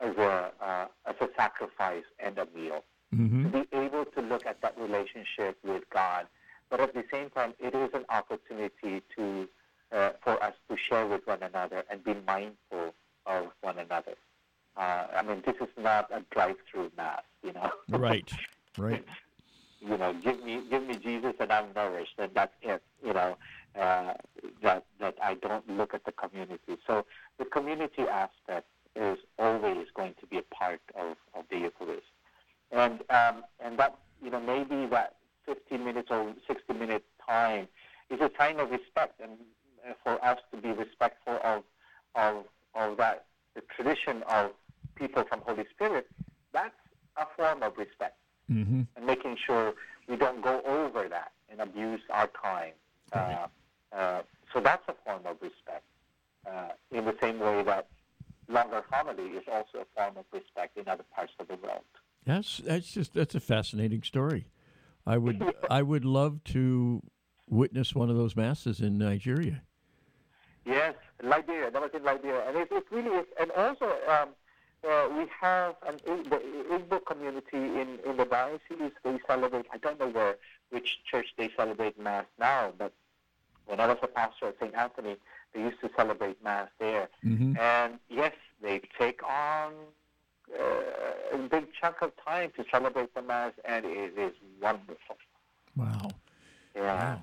[0.00, 2.84] as a uh, as a sacrifice and a meal.
[3.14, 6.26] hmm To be able to look at that relationship with God,
[6.68, 9.48] but at the same time, it is an opportunity to
[9.92, 12.94] uh, for us to share with one another and be mindful
[13.26, 14.14] of one another.
[14.76, 17.70] Uh, I mean, this is not a drive-through mass, you know.
[17.88, 18.30] Right,
[18.78, 19.04] right.
[19.80, 22.82] you know, give me give me Jesus and I'm nourished, and that's it.
[23.04, 23.36] You know,
[23.78, 24.14] uh,
[24.62, 26.78] that that I don't look at the community.
[26.86, 27.04] So
[27.38, 32.06] the community aspect is always going to be a part of, of the Eucharist,
[32.70, 37.68] and um, and that you know maybe that 15 minutes or 60 minute time
[38.08, 39.32] is a sign of respect, and
[40.04, 41.62] for us to be respectful of
[42.14, 44.52] of of that the tradition of
[44.94, 46.06] people from Holy Spirit.
[46.52, 46.74] That's
[47.16, 48.16] a form of respect
[48.48, 49.74] hmm and making sure
[50.08, 52.72] we don't go over that and abuse our time.
[53.12, 53.46] Uh,
[53.96, 55.84] uh, so that's a form of respect.
[56.46, 57.86] Uh, in the same way that
[58.48, 61.82] longer homily is also a form of respect in other parts of the world.
[62.24, 64.46] That's that's just that's a fascinating story.
[65.06, 67.02] I would I would love to
[67.48, 69.62] witness one of those masses in Nigeria.
[70.70, 71.70] Yes, Liberia.
[71.70, 73.26] That was in Liberia, and it, it really is.
[73.40, 74.28] And also, um,
[74.88, 76.36] uh, we have an the
[76.70, 78.92] Igbo community in in the diocese.
[79.04, 79.66] They celebrate.
[79.72, 80.36] I don't know where
[80.70, 82.92] which church they celebrate mass now, but
[83.66, 84.74] when I was a pastor at St.
[84.74, 85.16] Anthony,
[85.52, 87.08] they used to celebrate mass there.
[87.22, 89.72] hmm And yes, they take on
[90.58, 95.16] uh, a big chunk of time to celebrate the mass, and it is wonderful.
[95.76, 96.10] Wow.
[96.74, 96.82] Yeah.
[97.14, 97.22] Wow.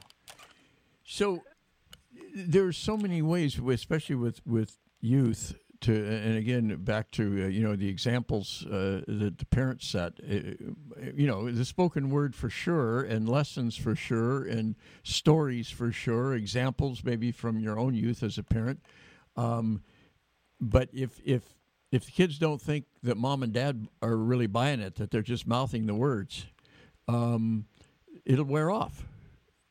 [1.06, 1.44] So
[2.36, 5.56] there's so many ways, especially with with youth.
[5.82, 10.14] To and again back to uh, you know the examples uh, that the parents set.
[10.28, 10.40] Uh,
[11.14, 16.34] you know the spoken word for sure, and lessons for sure, and stories for sure.
[16.34, 18.82] Examples maybe from your own youth as a parent.
[19.36, 19.84] Um,
[20.60, 21.44] but if if
[21.92, 25.22] if the kids don't think that mom and dad are really buying it, that they're
[25.22, 26.48] just mouthing the words,
[27.08, 27.66] um,
[28.26, 29.06] it'll wear off.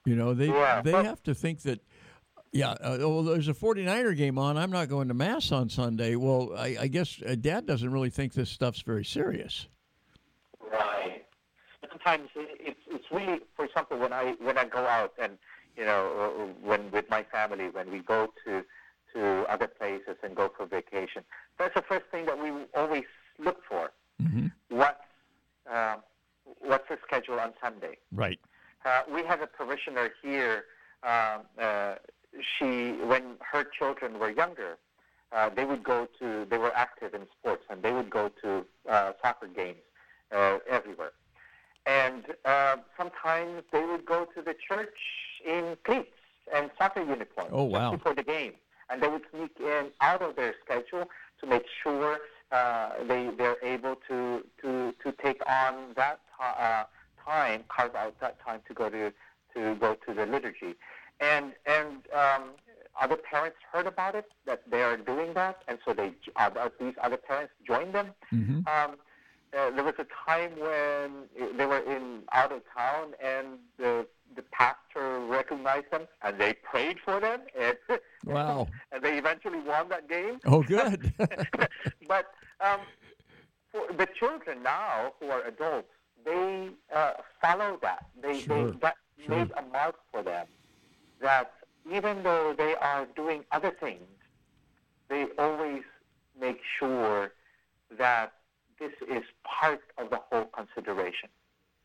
[0.05, 1.81] You know, they Yeah, they have to think that.
[2.53, 4.57] Yeah, uh, oh, there's a 49er game on.
[4.57, 6.17] I'm not going to mass on Sunday.
[6.17, 9.67] Well, I, I guess uh, dad doesn't really think this stuff's very serious.
[10.73, 11.25] Right.
[11.91, 15.39] Sometimes it- it's it's really, for example, when I when I go out and
[15.77, 16.03] you know
[16.39, 18.65] uh, when with my family when we go to
[19.15, 21.23] to other places and go for vacation,
[21.59, 23.05] that's the first thing that we always
[23.39, 23.93] look for.
[24.21, 25.01] hmm What
[25.71, 25.97] um,
[26.61, 27.99] what's the schedule on Sunday?
[28.13, 28.41] Right.
[28.85, 30.65] Uh, we have a parishioner here.
[31.03, 31.97] Um, uh,
[32.59, 34.79] she, when her children were younger,
[35.33, 36.47] uh, they would go to.
[36.49, 39.79] They were active in sports, and they would go to uh, soccer games
[40.33, 41.13] uh, everywhere.
[41.85, 44.99] And uh, sometimes they would go to the church
[45.47, 46.11] in cleats
[46.55, 47.91] and soccer uniforms Oh, wow.
[47.91, 48.53] just before the game,
[48.89, 51.09] and they would sneak in out of their schedule
[51.41, 52.19] to make sure
[52.53, 56.85] uh, they they're able to to to take on that ti- uh,
[57.25, 59.13] time, carve out that time to go to
[59.55, 60.75] to go to the liturgy,
[61.21, 62.43] and and um,
[63.01, 66.51] other parents heard about it that they are doing that, and so they uh,
[66.81, 68.09] these other parents joined them.
[68.31, 68.97] hmm Um,
[69.57, 74.43] uh, there was a time when they were in out of town, and the the
[74.53, 77.77] pastor recognized them, and they prayed for them, and
[78.25, 78.67] Wow.
[78.93, 80.41] and they eventually won that game.
[80.45, 81.13] Oh, good.
[82.09, 82.27] but
[82.61, 82.81] um,
[83.73, 85.89] for the children now who are adults,
[86.25, 88.07] they uh, follow that.
[88.21, 89.37] They, Sure, they that sure.
[89.37, 90.47] made a mark for them
[91.21, 91.53] that
[91.91, 94.03] even though they are doing other things,
[95.09, 95.83] they always
[96.39, 97.33] make sure
[97.97, 98.33] that
[98.79, 101.29] this is part of the whole consideration.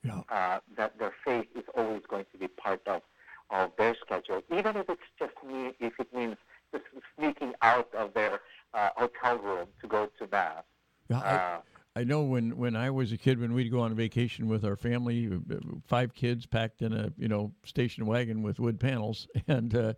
[0.04, 0.22] yeah.
[0.30, 3.02] Uh, that their faith is always going to be part of,
[3.50, 6.38] of their schedule, even if it's just me, if it means
[6.72, 6.86] just
[7.18, 8.40] sneaking out of their
[8.74, 10.64] uh, hotel room to go to mass.
[11.10, 11.62] Yeah, I, Uh,
[11.96, 14.78] I know when, when I was a kid, when we'd go on vacation with our
[14.78, 19.76] family, uh, five kids packed in a you know station wagon with wood panels, and
[19.76, 19.94] uh,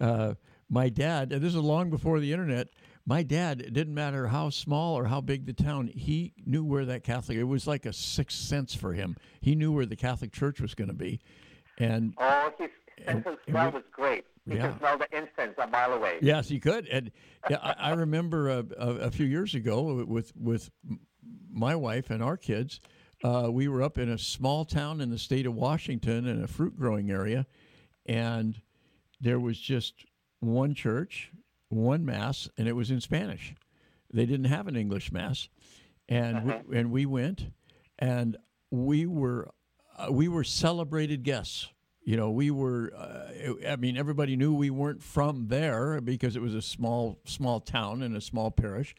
[0.00, 0.34] uh,
[0.70, 1.32] my dad.
[1.32, 2.68] And this is long before the internet.
[3.04, 6.84] My dad, it didn't matter how small or how big the town, he knew where
[6.84, 7.36] that Catholic.
[7.36, 9.16] It was like a sixth sense for him.
[9.40, 11.20] He knew where the Catholic Church was going to be,
[11.78, 12.70] and Oh, his
[13.04, 14.24] sense of smell was great.
[14.48, 14.68] He Yeah.
[14.68, 16.18] could smell the incense a mile away.
[16.22, 16.86] Yes, he could.
[16.86, 17.10] And
[17.50, 20.70] yeah, I, I remember a, a, a few years ago with with
[21.50, 22.80] my wife and our kids,
[23.24, 26.48] uh, we were up in a small town in the state of Washington in a
[26.48, 27.46] fruit growing area,
[28.06, 28.60] and
[29.20, 30.04] there was just
[30.40, 31.30] one church,
[31.68, 33.54] one mass, and it was in Spanish.
[34.12, 35.48] They didn't have an English mass,
[36.08, 37.46] and we, and we went,
[37.98, 38.36] and
[38.70, 39.50] we were
[39.96, 41.68] uh, we were celebrated guests.
[42.04, 42.92] You know, we were.
[42.94, 47.60] Uh, I mean, everybody knew we weren't from there because it was a small small
[47.60, 48.94] town and a small parish,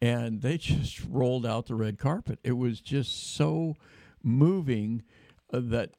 [0.00, 2.38] and they just rolled out the red carpet.
[2.44, 3.76] It was just so
[4.22, 5.02] moving
[5.52, 5.90] uh, that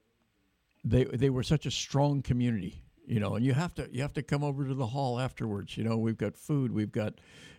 [0.84, 4.14] they they were such a strong community you know and you have to you have
[4.14, 7.16] to come over to the hall afterwards you know we've got food we've got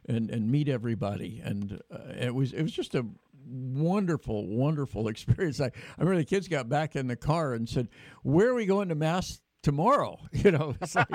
[0.06, 1.40] and and meet everybody.
[1.44, 3.06] And uh, it was it was just a
[3.46, 5.60] wonderful wonderful experience.
[5.60, 7.88] I i remember the kids got back in the car and said
[8.22, 10.18] where are we going to mass tomorrow?
[10.32, 11.08] You know it's like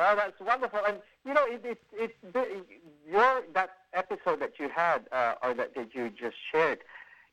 [0.00, 2.66] Well, that's wonderful, and you know, it, it, it,
[3.06, 6.78] your that episode that you had, uh, or that, that you just shared,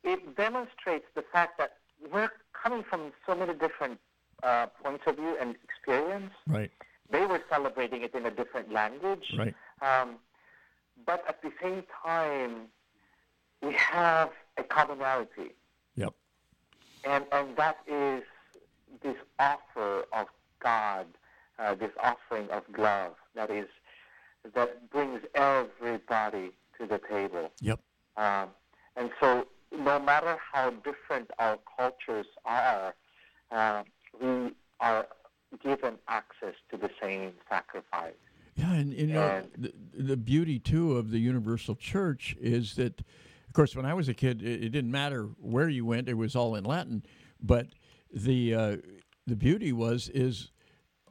[0.03, 1.77] it demonstrates the fact that
[2.12, 3.99] we're coming from so many different
[4.43, 6.34] uh, points of view and experience.
[6.45, 6.69] right.
[7.10, 9.56] They were celebrating it in a different language, right.
[9.82, 10.17] Um,
[11.06, 12.63] but at the same time,
[13.62, 15.56] we have a commonality.
[15.95, 16.13] yep.
[17.06, 18.23] And and that is
[19.01, 20.27] this offer of
[20.60, 21.06] God,
[21.60, 23.67] uh, this offering of love that is
[24.56, 27.52] that brings everybody to the table.
[27.62, 27.80] yep
[28.15, 28.50] Um,
[28.96, 32.96] and so, no matter how different our cultures are,
[33.52, 33.84] uh,
[34.22, 35.08] we are
[35.63, 38.13] given access to the same sacrifice.
[38.56, 43.00] Yeah, and you know And- the, the beauty too of the universal church is that,
[43.48, 46.15] of course, when I was a kid, it, it didn't matter where you went; it
[46.15, 47.04] was all in Latin.
[47.41, 47.67] But
[48.13, 48.78] the uh,
[49.28, 50.52] the beauty was is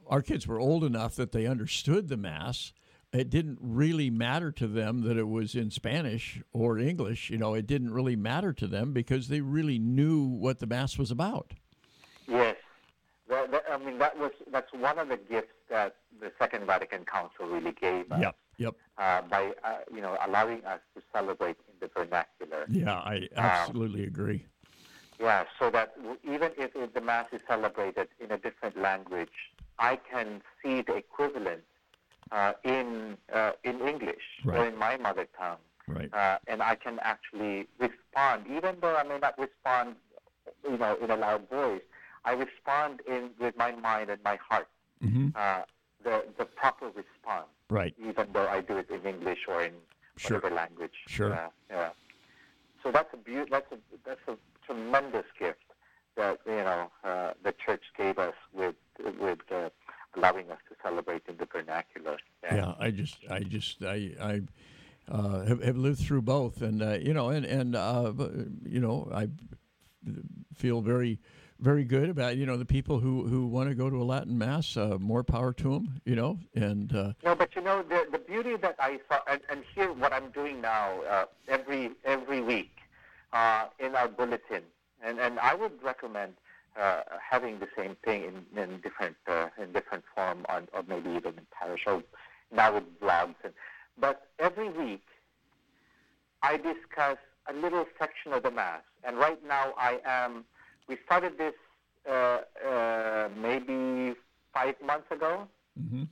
[0.09, 2.73] our kids were old enough that they understood the mass.
[3.13, 7.29] It didn't really matter to them that it was in Spanish or English.
[7.29, 10.97] You know, it didn't really matter to them because they really knew what the mass
[10.97, 11.53] was about.
[12.27, 12.57] Yes,
[13.29, 17.05] that, that, I mean that was that's one of the gifts that the Second Vatican
[17.05, 18.19] Council really gave us.
[18.19, 18.35] Yep.
[18.97, 22.65] uh, by uh, you know allowing us to celebrate in the vernacular.
[22.69, 24.45] Yeah, I absolutely agree.
[25.19, 29.29] Yeah, so that even if, if the mass is celebrated in a different language,
[29.79, 31.61] I can see the equivalent
[32.31, 34.23] uh, in uh, in English
[34.57, 36.13] or in my mother tongue, Right.
[36.13, 39.95] uh, and I can actually respond, even though I may not respond,
[40.69, 41.81] you know, in a loud voice.
[42.25, 44.67] I respond in with my mind and my heart,
[45.01, 45.61] hmm uh,
[46.03, 47.93] the the proper response Right.
[48.09, 49.73] even though I do it in English or in
[50.17, 50.37] Sure.
[50.37, 50.97] whatever language.
[51.07, 51.29] Sure.
[51.29, 51.89] Yeah, yeah.
[52.81, 54.35] So that's a beau- that's a that's a
[54.65, 55.59] tremendous gift
[56.17, 58.75] that you know uh, the church gave us with
[59.19, 59.69] with uh,
[60.15, 62.17] allowing us to celebrate in the vernacular.
[62.43, 64.41] yeah i just i just i i
[65.09, 68.11] uh, have, have lived through both and uh, you know and and uh,
[68.65, 69.27] you know i
[70.53, 71.19] feel very
[71.59, 74.37] very good about you know the people who who want to go to a latin
[74.37, 78.07] mass uh, more power to them you know and uh, No, but you know the
[78.11, 82.41] the beauty that I saw, and, and here what I'm doing now uh, every every
[82.41, 82.77] week
[83.33, 84.63] uh, in our bulletin,
[85.03, 86.33] and and I would recommend
[86.79, 91.09] uh, having the same thing in, in different uh, in different form on or maybe
[91.09, 92.03] even in parish or
[92.51, 93.53] now with blogs, and
[93.99, 95.03] but every week
[96.43, 97.17] I discuss
[97.49, 100.45] a little section of the mass, and right now I am.
[100.87, 101.53] We started this
[102.09, 104.15] uh, uh, maybe
[104.53, 105.47] five months ago
[105.79, 106.07] mhm.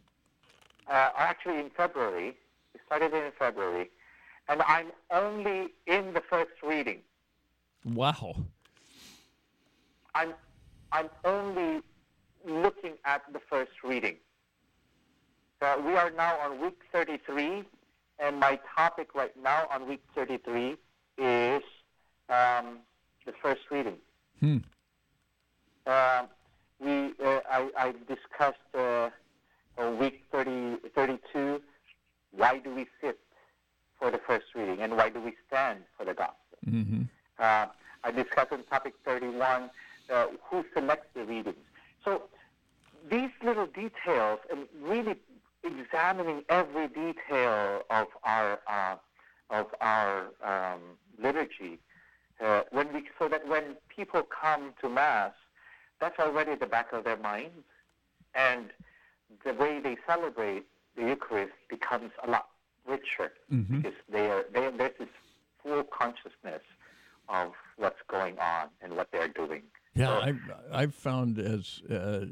[0.90, 2.36] uh, actually in February.
[2.74, 3.90] We started it in February,
[4.50, 7.00] and I'm only in the first reading.
[7.86, 8.36] wow
[10.16, 10.34] I'm
[10.92, 11.82] I'm only
[12.48, 14.16] looking at the first reading.
[15.62, 17.64] Uh, we are now on week 33,
[18.20, 20.76] and my topic right now on week 33
[21.18, 21.64] is
[22.30, 22.80] um,
[23.26, 23.98] the first reading.
[24.40, 24.58] hmm.
[25.86, 26.24] Uh,
[26.80, 29.10] we uh, I, I discussed uh,
[29.78, 31.62] on week 30, 32
[32.32, 33.20] why do we sit
[34.00, 36.58] for the first reading and why do we stand for the gospel.
[36.66, 37.04] hmm
[37.40, 37.68] Uh,
[38.04, 39.70] I discussed in topic 31
[40.12, 41.56] uh, who selects the readings.
[42.04, 42.24] So
[43.10, 45.16] these little details and really
[45.64, 48.96] examining every detail of our uh,
[49.52, 50.82] of our um,
[51.22, 51.80] liturgy,
[52.44, 55.34] uh, when we, so that when people come to mass,
[56.02, 57.64] that's already at the back of their minds,
[58.34, 58.72] and
[59.46, 62.48] the way they celebrate the Eucharist becomes a lot
[62.88, 63.82] richer Mm-hmm.
[63.82, 65.08] because they are they, there's this
[65.62, 66.62] full consciousness
[67.30, 69.64] of what's going on and what they're doing.
[69.96, 70.40] Yeah, So- I've
[70.72, 72.26] I've found as uh,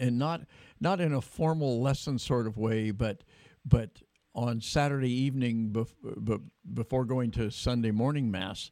[0.00, 0.42] and not
[0.80, 3.24] not in a formal lesson sort of way, but
[3.64, 4.02] but
[4.34, 8.70] on Saturday evening bef- be- before going to Sunday morning mass,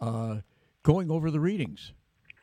[0.00, 0.36] uh,
[0.84, 1.92] going over the readings.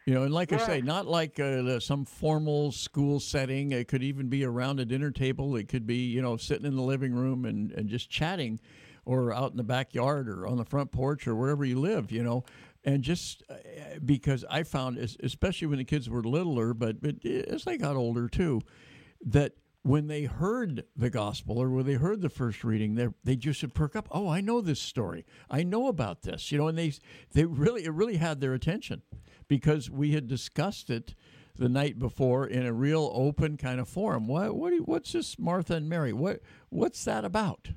[0.06, 3.74] You know, and like I say, not like uh, some formal school setting.
[3.74, 5.58] It could even be around a dinner table.
[5.58, 8.62] It could be, you know, sitting in the living room and, and just chatting,
[9.04, 12.10] or out in the backyard, or on the front porch, or wherever you live.
[12.10, 12.46] You know,
[12.84, 13.56] and just uh,
[14.04, 18.28] because I found, especially when the kids were littler, but but as they got older
[18.28, 18.62] too,
[19.26, 19.54] that
[19.84, 23.62] when they heard the gospel or when they heard the first reading, they they just
[23.62, 24.08] would perk up.
[24.12, 25.26] Oh, I know this story.
[25.50, 26.52] I know about this.
[26.52, 26.94] You know, and they
[27.34, 29.02] they really it really had their attention
[29.48, 31.16] because we had discussed it
[31.56, 34.28] the night before in a real open kind of forum.
[34.28, 36.14] What what you- what's this Martha and Mary?
[36.14, 37.70] What what's that about?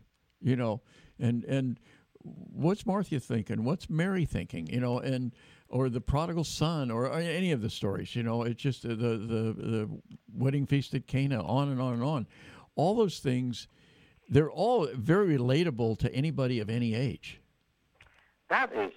[0.43, 0.83] You know,
[1.19, 1.79] and and
[2.23, 3.65] what's Martha thinking?
[3.65, 4.67] What's Mary thinking?
[4.67, 5.33] You know, and
[5.69, 8.15] or the prodigal son, or any of the stories.
[8.17, 9.89] You know, it's just the the the
[10.35, 12.27] wedding feast at Cana, on and on and on.
[12.77, 13.69] All those things,
[14.29, 17.41] they're all very relatable to anybody of any age.
[18.49, 18.93] That is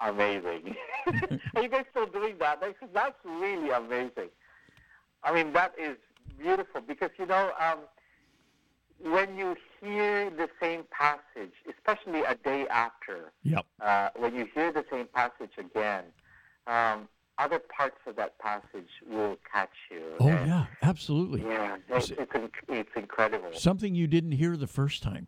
[0.00, 0.74] amazing.
[1.54, 2.60] Are you guys still doing that?
[2.60, 4.30] That's, that's really amazing.
[5.22, 5.96] I mean, that is
[6.38, 7.80] beautiful because, you know, um,
[9.12, 13.66] when you hear the same passage, especially a day after, Yep.
[13.80, 16.04] uh, when you hear the same passage again,
[16.66, 17.08] um,
[17.38, 20.16] other parts of that passage will catch you.
[20.20, 21.42] Oh And, yeah, absolutely.
[21.42, 23.52] Yeah, it's, it's, inc- it's incredible.
[23.54, 25.26] Something you didn't hear the first time.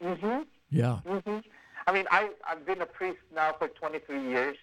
[0.00, 0.42] Mm-hmm.
[0.70, 1.00] Yeah.
[1.06, 1.38] Mm-hmm.
[1.86, 4.56] I mean, I, I've been a priest now for 23 years,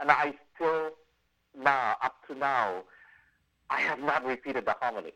[0.00, 0.90] and I still,
[1.58, 2.82] now, up to now,
[3.70, 5.12] I have not repeated the homily.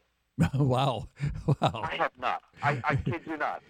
[0.54, 1.08] wow.
[1.46, 1.82] Wow.
[1.84, 2.42] I have not.
[2.62, 3.62] I, I kid you not.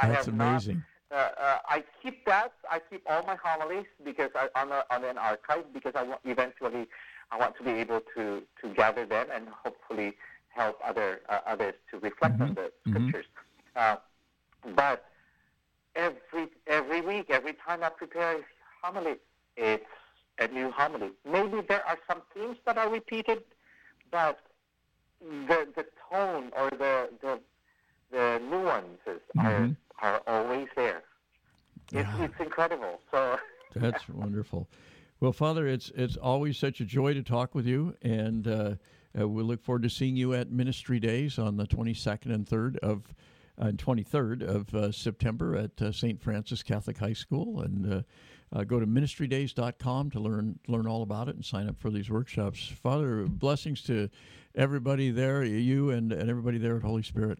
[0.00, 0.82] I That's have amazing.
[1.10, 2.52] Not, uh, uh, I keep that.
[2.70, 6.20] I keep all my homilies because I, on, a, on an archive because I want
[6.24, 6.86] eventually
[7.32, 10.14] I want to be able to, to gather them and hopefully
[10.48, 13.26] help other uh, others to reflect on the scriptures.
[13.76, 13.96] Uh,
[14.74, 15.04] but
[15.96, 18.42] every every week, every time I prepare a
[18.82, 19.16] homily,
[19.56, 19.84] it's
[20.38, 21.10] a new homily.
[21.24, 23.42] Maybe there are some themes that are repeated,
[24.10, 24.38] but
[25.20, 27.40] the the tone or the the
[28.10, 29.70] the nuances are
[30.02, 31.02] are always there.
[31.92, 32.24] It's Yeah.
[32.24, 33.00] it's incredible.
[33.10, 33.38] So
[33.76, 34.68] That's wonderful.
[35.20, 38.74] Well, Father, it's it's always such a joy to talk with you, and uh,
[39.18, 42.78] uh, we look forward to seeing you at Ministry Days on the 22nd and 3rd
[42.78, 43.14] of
[43.58, 46.18] and 23rd of uh, September at uh, St.
[46.22, 48.04] Francis Catholic High School, and
[48.52, 52.10] uh, go to ministrydays.com to learn learn all about it and sign up for these
[52.10, 52.66] workshops.
[52.82, 54.08] Father, blessings to
[54.54, 57.38] everybody there, you and, and everybody there at Holy Spirit.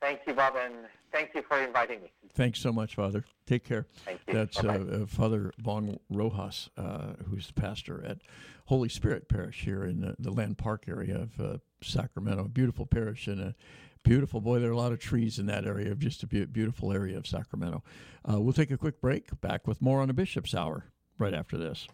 [0.00, 0.74] thank you, Bob, and
[1.12, 2.10] thank you for inviting me.
[2.34, 3.24] Thanks so much, Father.
[3.46, 3.86] Take care.
[4.04, 4.34] Thank you.
[4.34, 8.18] That's uh, uh, Father Bong Rojas, uh, who's the pastor at
[8.66, 12.44] Holy Spirit Parish here in the, the Land Park area of uh, Sacramento.
[12.44, 13.54] A beautiful parish and a
[14.02, 14.58] beautiful boy.
[14.58, 17.26] There are a lot of trees in that area just a be- beautiful area of
[17.26, 17.82] Sacramento.
[18.28, 19.40] Uh, we'll take a quick break.
[19.40, 20.86] Back with more on a Bishop's Hour
[21.18, 21.86] right after this.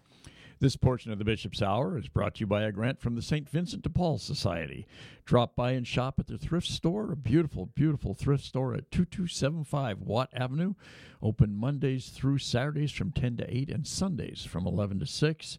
[0.58, 3.20] This portion of the Bishop's Hour is brought to you by a grant from the
[3.20, 3.46] St.
[3.46, 4.86] Vincent de Paul Society.
[5.26, 10.00] Drop by and shop at their thrift store, a beautiful, beautiful thrift store at 2275
[10.00, 10.72] Watt Avenue.
[11.20, 15.58] Open Mondays through Saturdays from 10 to 8 and Sundays from 11 to 6.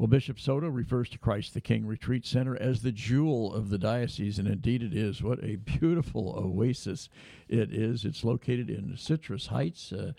[0.00, 3.76] Well, Bishop Soto refers to Christ the King Retreat Center as the jewel of the
[3.76, 5.22] diocese, and indeed it is.
[5.22, 7.10] What a beautiful oasis
[7.50, 8.06] it is.
[8.06, 9.92] It's located in Citrus Heights.
[9.92, 10.12] Uh,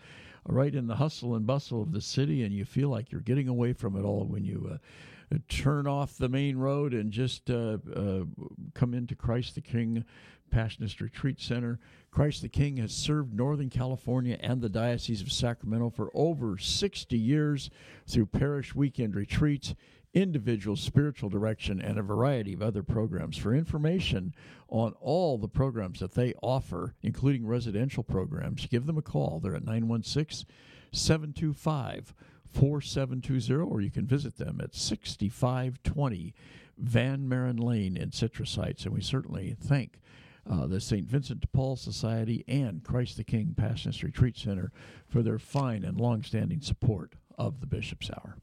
[0.46, 3.48] right in the hustle and bustle of the city, and you feel like you're getting
[3.48, 7.80] away from it all when you uh, turn off the main road and just uh,
[7.96, 8.22] uh,
[8.76, 10.06] come into Christ the King
[10.52, 11.80] Passionist Retreat Center.
[12.12, 17.18] Christ the King has served Northern California and the Diocese of Sacramento for over 60
[17.18, 17.70] years
[18.06, 19.74] through parish weekend retreats,
[20.14, 23.38] individual spiritual direction, and a variety of other programs.
[23.38, 24.36] For information
[24.68, 29.40] on all the programs that they offer, including residential programs, give them a call.
[29.40, 30.46] They're at 916
[30.92, 32.14] 725
[32.52, 36.34] 4720, or you can visit them at 6520
[36.78, 38.86] Van Maren Lane in Citrus Heights.
[38.86, 40.00] And we certainly thank
[40.50, 41.08] uh, the St.
[41.08, 44.72] Vincent de Paul Society and Christ the King Passionist Retreat Center
[45.08, 48.38] for their fine and long-standing support of the Bishop's Hour.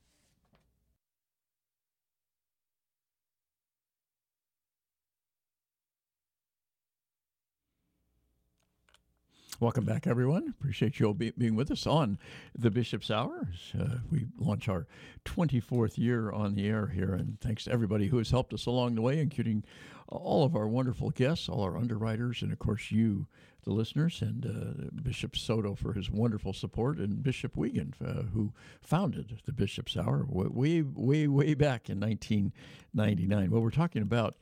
[9.60, 10.54] Welcome back, everyone.
[10.56, 12.16] Appreciate you all be, being with us on
[12.56, 13.48] the Bishop's Hour.
[13.76, 14.86] Uh, we launch our
[15.24, 18.94] 24th year on the air here, and thanks to everybody who has helped us along
[18.94, 19.64] the way, including
[20.06, 23.26] all of our wonderful guests, all our underwriters, and of course you,
[23.64, 28.52] the listeners, and uh, Bishop Soto for his wonderful support, and Bishop Weigand, uh, who
[28.80, 33.50] founded the Bishop's Hour way, way, way back in 1999.
[33.50, 34.36] Well, we're talking about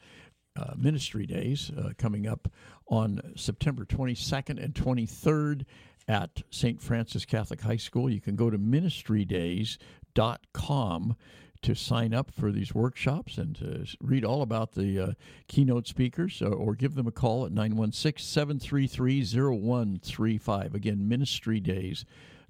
[0.56, 2.48] uh, ministry days uh, coming up
[2.88, 5.64] on September 22nd and 23rd
[6.08, 6.80] at St.
[6.80, 8.08] Francis Catholic High School.
[8.08, 11.16] You can go to ministrydays.com
[11.62, 15.12] to sign up for these workshops and to read all about the uh,
[15.48, 20.74] keynote speakers uh, or give them a call at 916 733 0135.
[20.74, 22.06] Again, ministrydays.com.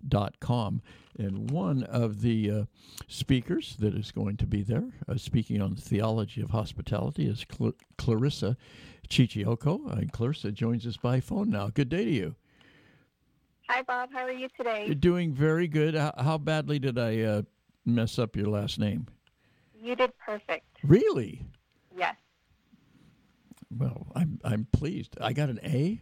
[0.08, 0.82] Dot com
[1.18, 2.64] and one of the uh,
[3.08, 7.44] speakers that is going to be there, uh, speaking on the theology of hospitality, is
[7.50, 8.56] Cl- Klarissa
[9.08, 9.90] Chichioco.
[9.90, 11.68] And Klarissa joins us by phone now.
[11.68, 12.34] Good day to you.
[13.68, 14.10] Hi, Bob.
[14.12, 14.84] How are you today?
[14.86, 15.94] You're doing very good.
[15.94, 17.42] How, how badly did I uh,
[17.84, 19.08] mess up your last name?
[19.74, 20.66] You did perfect.
[20.84, 21.46] Really?
[21.96, 22.14] Yes.
[23.76, 25.16] Well, I'm I'm pleased.
[25.20, 26.00] I got an A.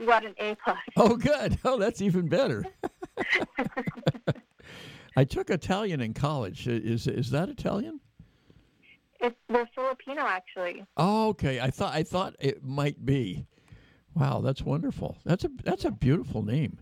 [0.00, 0.78] You got an A plus.
[0.96, 1.58] Oh, good.
[1.62, 2.64] Oh, that's even better.
[5.16, 6.66] I took Italian in college.
[6.66, 8.00] Is is that Italian?
[9.20, 10.86] It's we're Filipino actually.
[10.96, 11.60] Oh, okay.
[11.60, 13.44] I thought I thought it might be.
[14.14, 15.18] Wow, that's wonderful.
[15.26, 16.78] That's a that's a beautiful name.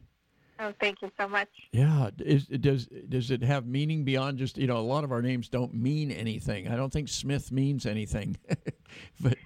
[0.60, 1.48] Oh, thank you so much.
[1.72, 2.10] Yeah.
[2.18, 5.48] Is does does it have meaning beyond just you know a lot of our names
[5.48, 6.68] don't mean anything.
[6.68, 8.36] I don't think Smith means anything,
[9.20, 9.36] but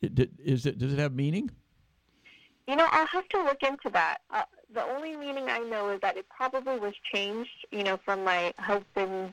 [0.00, 1.50] it, is it does it have meaning?
[2.68, 4.18] You know, I'll have to look into that.
[4.30, 4.42] Uh,
[4.74, 7.66] the only meaning I know is that it probably was changed.
[7.72, 9.32] You know, from my husband's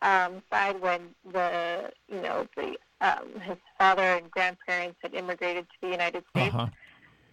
[0.00, 1.00] um, side when
[1.32, 6.54] the you know the um, his father and grandparents had immigrated to the United States.
[6.54, 6.68] Uh-huh.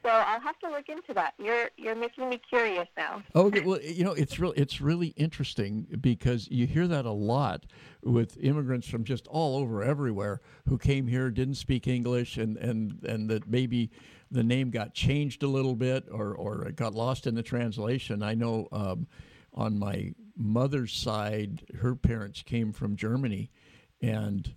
[0.04, 1.34] So I'll have to look into that.
[1.40, 3.24] You're you're making me curious now.
[3.36, 7.66] Okay, well, you know, it's really it's really interesting because you hear that a lot
[8.06, 13.04] with immigrants from just all over everywhere who came here didn't speak English and and
[13.04, 13.90] and that maybe
[14.32, 18.22] the name got changed a little bit or or it got lost in the translation.
[18.22, 19.08] I know um,
[19.54, 23.50] on my mother's side, her parents came from Germany,
[24.02, 24.54] and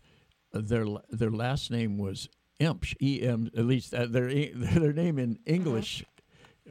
[0.53, 2.28] their their last name was
[2.61, 3.51] Emsch, E M.
[3.57, 6.05] At least uh, their their name in English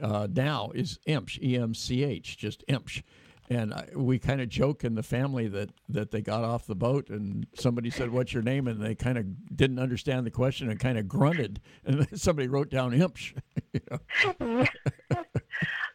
[0.00, 3.02] uh, now is Emsch, E M C H, just Emsch.
[3.50, 6.74] And I, we kind of joke in the family that, that they got off the
[6.74, 10.70] boat and somebody said, "What's your name?" and they kind of didn't understand the question
[10.70, 13.34] and kind of grunted, and somebody wrote down Emsch.
[13.72, 14.66] you know?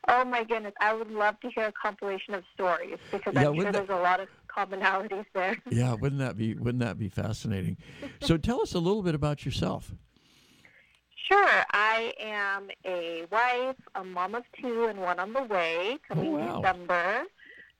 [0.07, 3.55] oh my goodness, I would love to hear a compilation of stories because yeah, I'm
[3.55, 5.57] sure that, there's a lot of commonalities there.
[5.69, 7.77] yeah, wouldn't that be wouldn't that be fascinating?
[8.21, 9.91] so tell us a little bit about yourself.
[11.29, 11.63] Sure.
[11.71, 16.37] I am a wife, a mom of two, and one on the way coming oh,
[16.37, 16.61] wow.
[16.61, 17.23] December.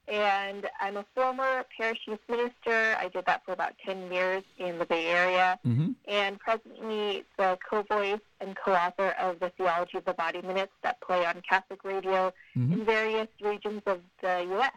[0.08, 2.96] And I'm a former parish youth minister.
[3.00, 5.58] I did that for about 10 years in the Bay Area.
[5.66, 5.92] Mm-hmm.
[6.08, 11.26] And presently the co-voice and co-author of the Theology of the Body Minutes that play
[11.26, 12.74] on Catholic radio mm-hmm.
[12.74, 14.72] in various regions of the U.S.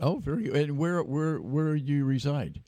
[0.00, 0.56] Oh, very good.
[0.56, 2.60] And where, where, where do you reside?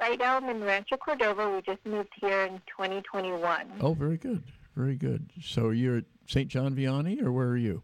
[0.00, 1.50] Right now I'm in Rancho Cordova.
[1.50, 3.66] We just moved here in 2021.
[3.80, 4.42] Oh, very good.
[4.74, 5.30] Very good.
[5.40, 6.48] So you're at St.
[6.48, 7.82] John Vianney, or where are you?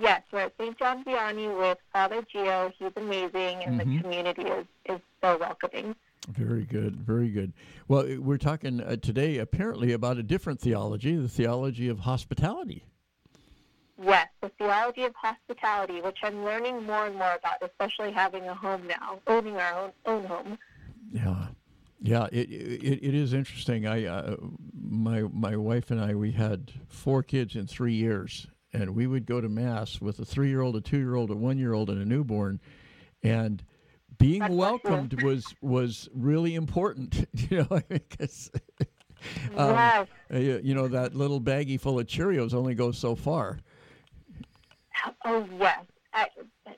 [0.00, 0.78] Yes, we're at St.
[0.78, 2.72] John Vianney with Father Gio.
[2.78, 3.96] He's amazing, and mm-hmm.
[3.96, 5.96] the community is, is so welcoming.
[6.28, 7.52] Very good, very good.
[7.88, 12.84] Well, we're talking uh, today apparently about a different theology, the theology of hospitality.
[14.00, 18.54] Yes, the theology of hospitality, which I'm learning more and more about, especially having a
[18.54, 20.58] home now, owning our own, own home.
[21.10, 21.46] Yeah,
[22.00, 23.86] yeah, it it, it is interesting.
[23.86, 24.36] I uh,
[24.72, 29.26] my my wife and I we had four kids in three years, and we would
[29.26, 31.72] go to mass with a three year old, a two year old, a one year
[31.72, 32.60] old, and a newborn,
[33.22, 33.62] and
[34.18, 37.26] being welcomed was was really important.
[37.50, 38.50] You know, because
[39.56, 40.08] um, yes.
[40.32, 43.58] Uh, you know that little baggie full of Cheerios only goes so far.
[45.24, 46.28] Oh yes, I,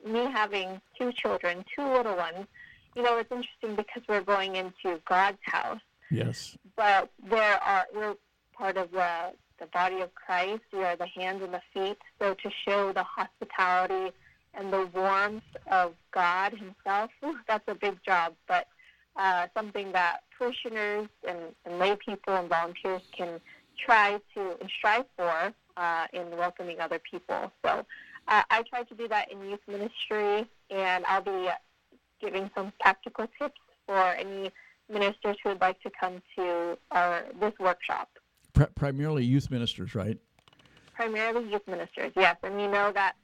[0.05, 2.47] me having two children, two little ones.
[2.95, 5.79] You know, it's interesting because we're going into God's house.
[6.09, 6.57] Yes.
[6.75, 8.15] But there are we're
[8.53, 9.31] part of the
[9.61, 10.63] the body of Christ.
[10.73, 11.97] We are the hands and the feet.
[12.19, 14.11] So to show the hospitality
[14.55, 17.11] and the warmth of God Himself,
[17.47, 18.33] that's a big job.
[18.47, 18.67] But
[19.15, 23.39] uh, something that parishioners and, and lay people and volunteers can
[23.77, 27.51] try to and strive for uh, in welcoming other people.
[27.63, 27.85] So
[28.27, 31.49] uh, I try to do that in youth ministry, and I'll be
[32.19, 34.51] giving some practical tips for any
[34.89, 38.09] ministers who would like to come to our this workshop.
[38.53, 40.17] Primarily youth ministers, right?
[40.93, 42.37] Primarily youth ministers, yes.
[42.43, 43.15] And we know that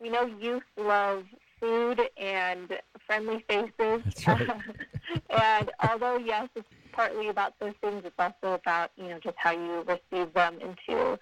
[0.00, 1.24] we know youth love
[1.60, 4.02] food and friendly faces.
[4.04, 4.50] That's right.
[5.30, 9.52] and although yes, it's partly about those things, it's also about you know just how
[9.52, 11.18] you receive them into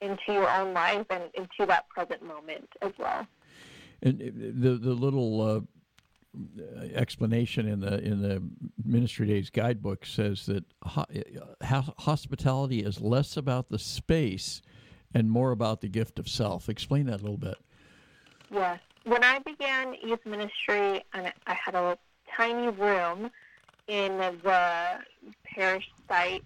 [0.00, 3.26] into your own life and into that present moment as well.
[4.02, 5.60] And the the little uh,
[6.94, 8.42] explanation in the in the
[8.84, 10.64] Ministry Days guidebook says that
[11.14, 11.22] eh,
[11.64, 14.62] ho- hospitality is less about the space
[15.14, 16.68] and more about the gift of self.
[16.68, 17.58] Explain that a little bit.
[18.50, 18.80] Yes.
[19.04, 21.98] When I began youth ministry, and I had a
[22.36, 23.30] tiny room
[23.88, 25.00] in the
[25.44, 26.44] parish site,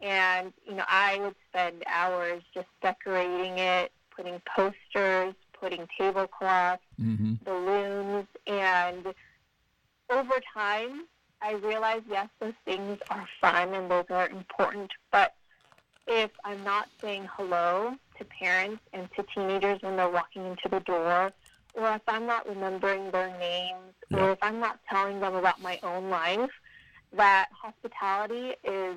[0.00, 7.34] and you know I would spend hours just decorating it, putting posters, putting tablecloths, mm-hmm.
[7.44, 9.14] balloons, and
[10.10, 11.04] over time,
[11.40, 15.34] I realized yes, those things are fun and those are important, but
[16.06, 20.80] if I'm not saying hello to parents and to teenagers when they're walking into the
[20.80, 21.32] door,
[21.74, 24.18] or if I'm not remembering their names, yeah.
[24.18, 26.50] or if I'm not telling them about my own life,
[27.12, 28.96] that hospitality is,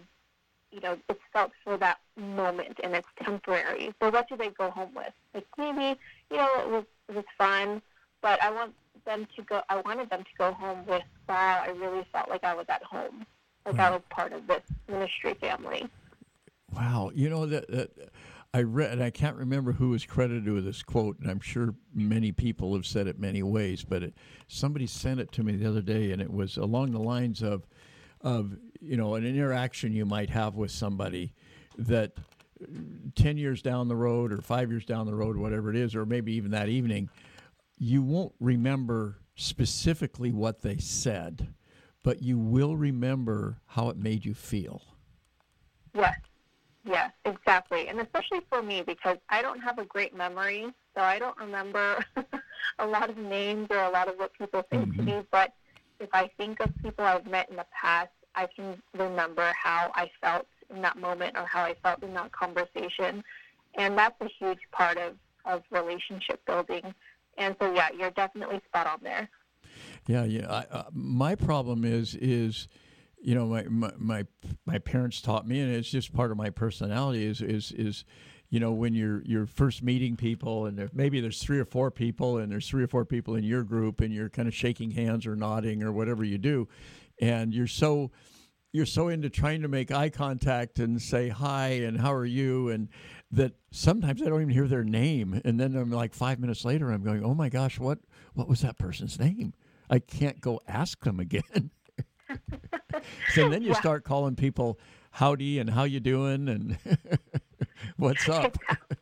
[0.72, 3.94] you know, it's felt for that moment and it's temporary.
[4.02, 5.14] So what do they go home with?
[5.34, 6.00] Like maybe,
[6.32, 7.82] you know, it was it was fun,
[8.22, 8.74] but I want
[9.06, 9.62] them to go.
[9.70, 12.84] I wanted them to go home with, wow, I really felt like I was at
[12.84, 13.26] home,
[13.66, 13.84] like wow.
[13.84, 13.94] I hmm.
[13.96, 15.88] was part of this ministry family.
[16.74, 17.92] Wow, you know that, that
[18.54, 21.76] I read, and I can't remember who was credited with this quote, and I'm sure
[21.94, 24.14] many people have said it many ways, but it,
[24.48, 27.68] somebody sent it to me the other day, and it was along the lines of,
[28.22, 31.34] of you know, an interaction you might have with somebody
[31.78, 32.14] that
[33.16, 36.06] 10 years down the road or five years down the road, whatever it is, or
[36.06, 37.10] maybe even that evening,
[37.78, 41.54] you won't remember specifically what they said,
[42.04, 44.82] but you will remember how it made you feel.
[45.96, 46.18] Yes,
[46.86, 47.88] yes, exactly.
[47.88, 52.04] And especially for me, because I don't have a great memory, so I don't remember
[52.80, 54.98] a lot of names or a lot of what people say mm-hmm.
[54.98, 55.26] to me.
[55.32, 55.54] But
[56.00, 60.10] if I think of people I've met in the past, I can remember how I
[60.22, 63.24] felt in that moment or how I felt in that conversation.
[63.76, 65.14] And that's a huge part of,
[65.46, 66.94] of relationship building.
[67.38, 69.30] And so, yeah, you're definitely spot on there.
[70.08, 70.48] Yeah, yeah.
[70.50, 72.68] I, uh, my problem is is
[73.22, 74.26] you know my, my, my
[74.66, 77.26] my parents taught me, and it's just part of my personality.
[77.26, 78.04] Is is is
[78.50, 81.92] you know when you're you're first meeting people, and there, maybe there's three or four
[81.92, 84.92] people, and there's three or four people in your group, and you're kind of shaking
[84.92, 86.68] hands or nodding or whatever you do,
[87.20, 88.12] and you're so
[88.72, 92.70] you're so into trying to make eye contact and say hi and how are you
[92.70, 92.90] and
[93.32, 95.42] that sometimes I don't even hear their name.
[95.46, 98.00] And then I'm like 5 minutes later I'm going oh my gosh what
[98.34, 99.54] what was that person's name?
[99.90, 101.72] I can't go ask them again.
[103.34, 104.80] So then you start calling people
[105.12, 106.48] howdy and how you doing?
[106.48, 106.78] and
[107.98, 108.58] what's up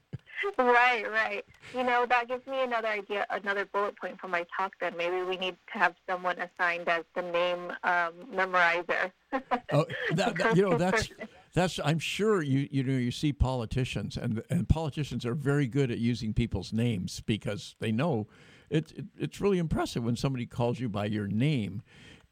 [0.59, 1.45] right, right.
[1.73, 4.73] You know, that gives me another idea, another bullet point for my talk.
[4.79, 9.11] Then maybe we need to have someone assigned as the name um, memorizer.
[9.71, 11.09] oh, that, that, you know, that's
[11.53, 11.79] that's.
[11.83, 15.99] I'm sure you you know you see politicians and and politicians are very good at
[15.99, 18.27] using people's names because they know
[18.69, 21.81] it, it it's really impressive when somebody calls you by your name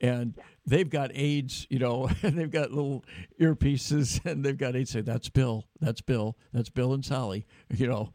[0.01, 0.35] and
[0.65, 3.03] they've got aides, you know, and they've got little
[3.39, 7.87] earpieces, and they've got aides say, "That's Bill, that's Bill, that's Bill and Sally," you
[7.87, 8.13] know.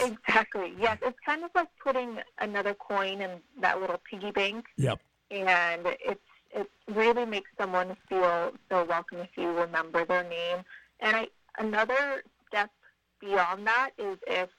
[0.00, 0.74] exactly.
[0.78, 3.30] Yes, it's kind of like putting another coin in
[3.60, 4.66] that little piggy bank.
[4.76, 5.00] Yep.
[5.30, 6.20] And it's
[6.54, 10.58] it really makes someone feel so welcome if you remember their name.
[11.00, 11.28] And I
[11.58, 12.70] another step
[13.20, 14.50] beyond that is if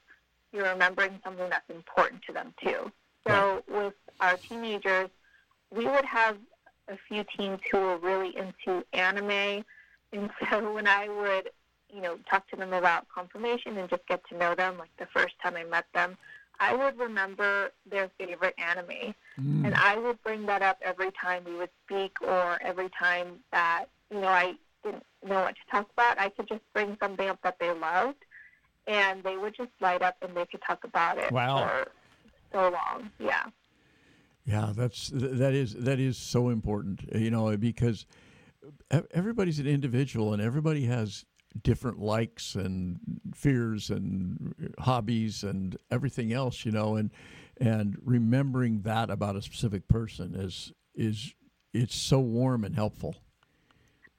[0.52, 2.92] you're remembering something that's important to them too.
[3.28, 3.70] So right.
[3.70, 5.10] with our teenagers,
[5.76, 6.38] we would have
[6.88, 9.64] a few teens who were really into anime.
[10.12, 11.50] And so when I would,
[11.90, 15.08] you know, talk to them about confirmation and just get to know them, like the
[15.14, 16.18] first time I met them,
[16.60, 19.14] I would remember their favorite anime.
[19.40, 19.66] Mm.
[19.66, 23.86] And I would bring that up every time we would speak or every time that,
[24.12, 24.54] you know, I
[24.84, 26.20] didn't know what to talk about.
[26.20, 28.18] I could just bring something up that they loved
[28.86, 31.68] and they would just light up and they could talk about it Wow.
[31.68, 31.92] for
[32.52, 33.10] so long.
[33.18, 33.46] Yeah.
[34.46, 38.06] Yeah, that's that is that is so important, you know, because
[39.12, 41.26] everybody's an individual and everybody has
[41.62, 43.00] different likes and
[43.34, 47.12] fears and hobbies and everything else, you know, and
[47.58, 51.34] and remembering that about a specific person is is
[51.74, 53.16] it's so warm and helpful.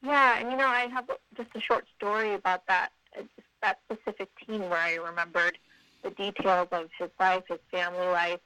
[0.02, 3.22] Yeah, and you know, I have just a short story about that uh,
[3.62, 5.58] that specific teen where I remembered
[6.02, 8.40] the details of his life, his family life.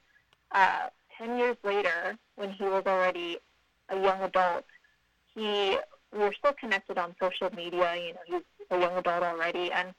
[0.53, 0.89] Uh,
[1.19, 3.39] Ten years later, when he was already
[3.89, 4.65] a young adult,
[5.35, 5.77] he
[6.13, 7.95] we were still connected on social media.
[7.97, 9.93] You know, he's a young adult already, and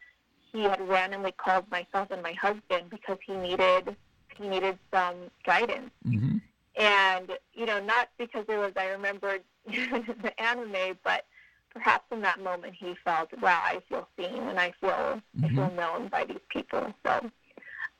[0.51, 3.95] he had randomly called myself and my husband because he needed
[4.38, 5.15] he needed some
[5.45, 5.91] guidance.
[6.07, 6.38] Mm-hmm.
[6.78, 11.26] And you know, not because it was I remembered the anime, but
[11.74, 15.72] perhaps in that moment he felt, wow, I feel seen and I feel I feel
[15.76, 16.93] known by these people.
[17.05, 17.30] So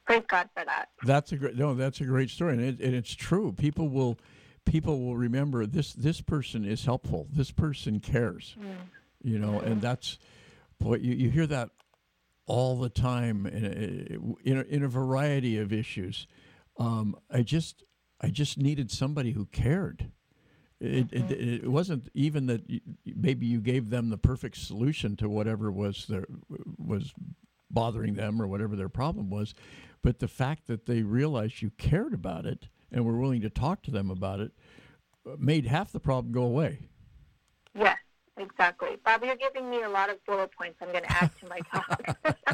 [0.10, 0.90] praise God for that.
[1.04, 1.76] That's a great no.
[1.76, 3.54] That's a great story, and, it, and it's true.
[3.54, 4.18] People will
[4.66, 5.94] people will remember this.
[5.94, 7.28] This person is helpful.
[7.32, 8.56] This person cares.
[9.22, 10.18] You know, and that's
[10.80, 10.96] boy.
[10.96, 11.70] You, you hear that
[12.46, 16.28] all the time in a, in a, in a variety of issues.
[16.78, 17.84] Um, I just
[18.20, 20.12] I just needed somebody who cared.
[20.82, 22.62] It, it, it wasn't even that
[23.06, 26.26] maybe you gave them the perfect solution to whatever was their
[26.78, 27.14] was
[27.70, 29.54] bothering them or whatever their problem was,
[30.02, 33.82] but the fact that they realized you cared about it and were willing to talk
[33.84, 34.52] to them about it
[35.26, 36.90] uh, made half the problem go away.
[37.76, 37.98] Yes,
[38.38, 38.98] exactly.
[39.06, 41.60] Bob, you're giving me a lot of bullet points I'm going to add to my
[41.72, 42.18] talk.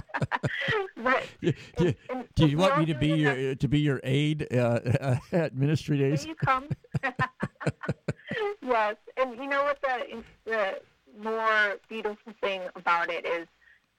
[0.97, 1.23] but
[1.77, 4.79] Do, and do you want me to be your enough- to be your aide uh,
[5.31, 6.23] at Ministry Days?
[6.23, 6.67] Here you come.
[8.61, 10.79] yes, and you know what the the
[11.21, 13.47] more beautiful thing about it is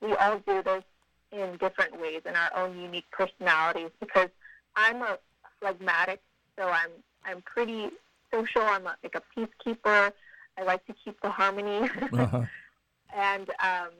[0.02, 0.84] we all do this
[1.32, 3.90] in different ways in our own unique personalities.
[4.00, 4.28] Because
[4.74, 5.18] I'm a
[5.60, 6.20] phlegmatic,
[6.58, 6.90] so I'm
[7.24, 7.90] I'm pretty
[8.32, 8.62] social.
[8.62, 10.12] I'm a, like a peacekeeper.
[10.58, 11.88] I like to keep the harmony.
[12.12, 12.42] Uh-huh.
[13.14, 13.90] and um,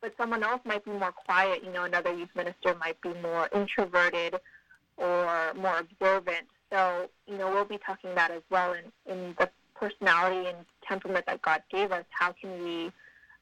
[0.00, 1.64] but someone else might be more quiet.
[1.64, 4.36] You know, another youth minister might be more introverted
[4.96, 6.46] or more observant.
[6.72, 11.26] So you know, we'll be talking that as well in in the personality and temperament
[11.26, 12.04] that God gave us.
[12.10, 12.92] How can we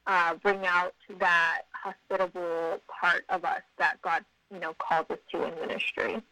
[0.07, 5.44] uh, bring out that hospitable part of us that God you know calls us to
[5.44, 6.22] in ministry?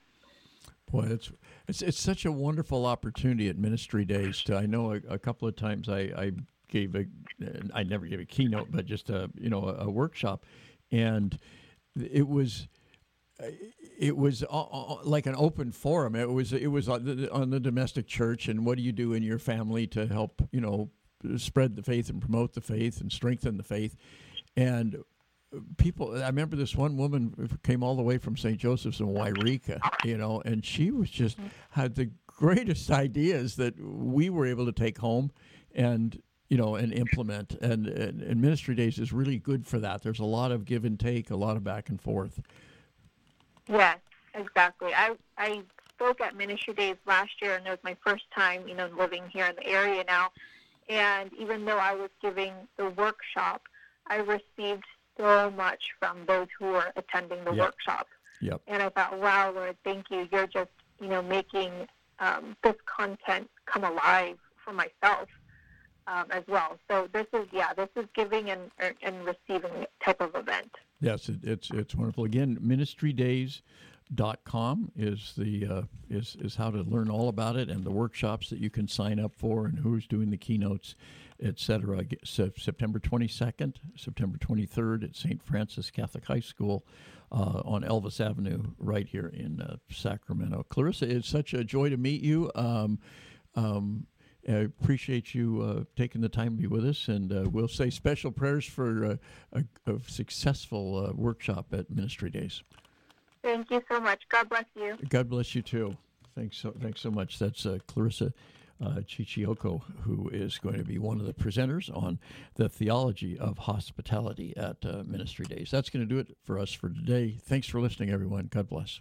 [0.91, 1.31] Boy, it's
[1.69, 4.43] it's it's such a wonderful opportunity at Ministry Days.
[4.43, 6.33] To, I know a, a couple of times I, I
[6.69, 7.05] gave a
[7.75, 10.45] I never gave a keynote, but just a you know a, a workshop,
[10.91, 11.39] and
[11.95, 12.67] it was
[13.99, 14.45] it was
[15.05, 16.15] like an open forum.
[16.15, 19.13] It was it was on the, on the domestic church and what do you do
[19.13, 20.91] in your family to help you know
[21.37, 23.97] spread the faith and promote the faith and strengthen the faith,
[24.57, 24.97] and
[25.79, 29.81] people i remember this one woman came all the way from st joseph's in Yreka
[30.05, 31.49] you know and she was just mm-hmm.
[31.71, 35.33] had the greatest ideas that we were able to take home
[35.75, 37.53] and you know and implement.
[37.63, 40.03] And, and, and ministry days is really good for that.
[40.03, 42.41] There's a lot of give and take a lot of back and forth.
[43.69, 43.99] Yes,
[44.35, 44.93] exactly.
[44.93, 45.63] I I
[45.95, 49.25] spoke at Ministry Days last year, and it was my first time, you know, living
[49.33, 50.31] here in the area now.
[50.91, 53.63] And even though I was giving the workshop,
[54.09, 54.85] I received
[55.17, 57.59] so much from those who were attending the Yep.
[57.61, 58.09] workshop.
[58.41, 58.61] Yep.
[58.67, 60.29] And I thought, wow, Lord, thank you.
[60.33, 60.71] You're just,
[61.01, 61.71] you know, making
[62.19, 65.29] um, this content come alive for myself
[66.09, 66.79] um, as well.
[66.91, 68.71] So this is, yeah, this is giving and
[69.03, 70.75] and receiving type of event.
[71.01, 72.25] Yes, it, it's it's wonderful.
[72.25, 72.59] Again,
[74.11, 78.51] ministrydays.com is the uh, is is how to learn all about it and the workshops
[78.51, 80.95] that you can sign up for and who's doing the keynotes,
[81.43, 82.05] etc.
[82.25, 85.43] So September 22nd, September 23rd at St.
[85.43, 86.85] Francis Catholic High School
[87.33, 90.67] uh, on Elvas Avenue, right here in uh, Sacramento.
[90.71, 92.51] Klarissa, it's such a joy to meet you.
[92.55, 92.99] Um,
[93.55, 94.07] um,
[94.49, 97.91] I appreciate you uh, taking the time to be with us, and uh, we'll say
[97.91, 99.17] special prayers for uh,
[99.53, 102.63] a, a successful uh, workshop at Ministry Days.
[103.43, 104.23] Thank you so much.
[104.29, 104.97] God bless you.
[105.09, 105.97] God bless you too.
[106.35, 107.39] Thanks so thanks so much.
[107.39, 108.33] That's uh, Klarissa
[108.83, 112.19] uh, Chichioco, who is going to be one of the presenters on
[112.55, 115.71] the theology of hospitality at uh, Ministry Days.
[115.71, 117.37] That's going to do it for us for today.
[117.43, 118.49] Thanks for listening, everyone.
[118.51, 119.01] God bless.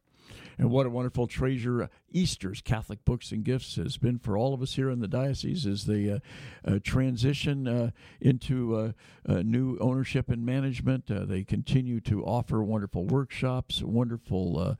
[0.61, 4.61] And what a wonderful treasure Esther's Catholic Books and Gifts has been for all of
[4.61, 6.19] us here in the diocese as they uh,
[6.63, 7.89] uh, transition uh,
[8.21, 8.91] into uh,
[9.27, 11.09] uh, new ownership and management.
[11.09, 14.77] Uh, they continue to offer wonderful workshops, wonderful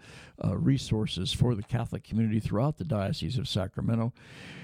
[0.53, 4.13] resources for the Catholic community throughout the Diocese of Sacramento.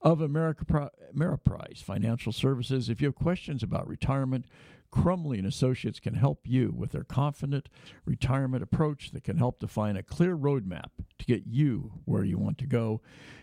[0.00, 2.88] of America Ameriprise Financial Services.
[2.88, 4.46] If you have questions about retirement,
[4.90, 7.68] Crumley and Associates can help you with their confident
[8.04, 12.58] retirement approach that can help define a clear roadmap to get you where you want
[12.58, 13.00] to go.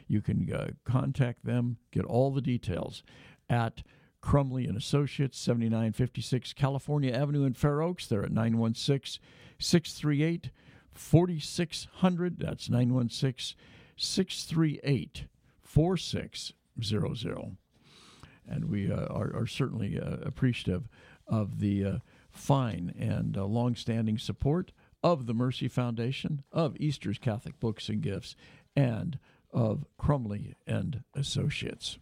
[0.08, 3.03] You can uh, contact them, get all the details
[3.49, 3.84] at
[4.22, 8.08] Crumley and Associates, 7956 California Avenue in Fair Oaks.
[8.08, 9.22] They're at 916
[9.60, 10.49] 638
[10.93, 12.39] 4600.
[12.39, 13.58] That's 916
[13.97, 15.26] 638
[15.76, 17.57] 4600.
[18.47, 20.88] And we uh, are, are, certainly uh, appreciative
[21.28, 21.97] of the uh,
[22.32, 24.71] fine and uh, long-standing support
[25.03, 28.38] of the Mercy Foundation, of Esther's Catholic Books and Gifts,
[28.73, 29.19] and
[29.51, 31.97] of Crumley and Associates.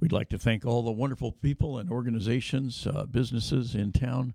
[0.00, 4.34] We'd like to thank all the wonderful people and organizations, uh, businesses in town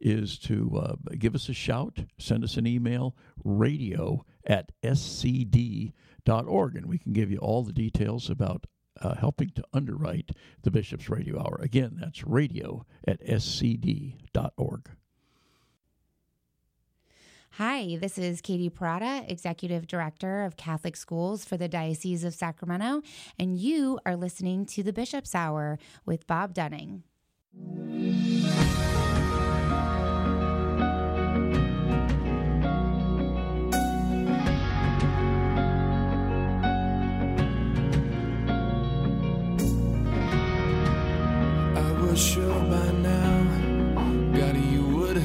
[0.00, 5.92] is to uh, give us a shout, send us an email, radio at scd.org,
[6.76, 8.66] and we can give you all the details about
[9.00, 10.30] uh, helping to underwrite
[10.62, 11.58] the Bishop's Radio Hour.
[11.62, 14.90] Again, that's radio at scd.org.
[17.52, 23.02] Hi, this is Katie Parada, Executive Director of Catholic Schools for the Diocese of Sacramento,
[23.36, 27.02] and you are listening to the Bishop's Hour with Bob Dunning.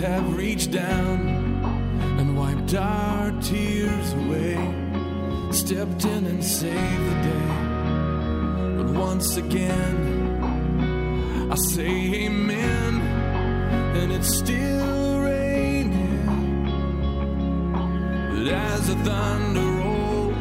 [0.04, 1.20] Have reached down
[2.20, 4.58] and wiped our tears away,
[5.52, 7.54] stepped in and saved the day.
[8.78, 9.98] But once again,
[11.50, 13.02] I say amen,
[14.00, 16.26] and it's still raining.
[18.30, 20.36] But as the thunder rolls,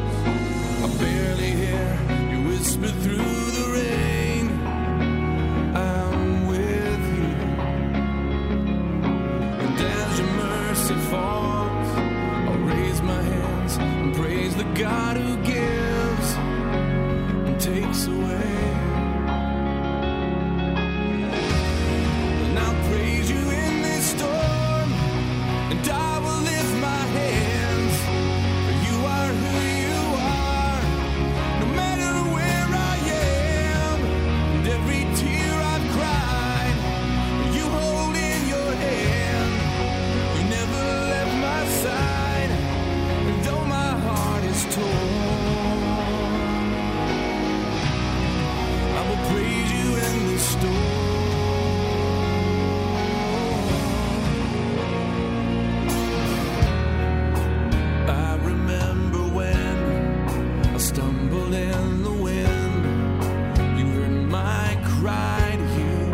[0.83, 1.99] I barely hear
[2.31, 3.22] you whisper through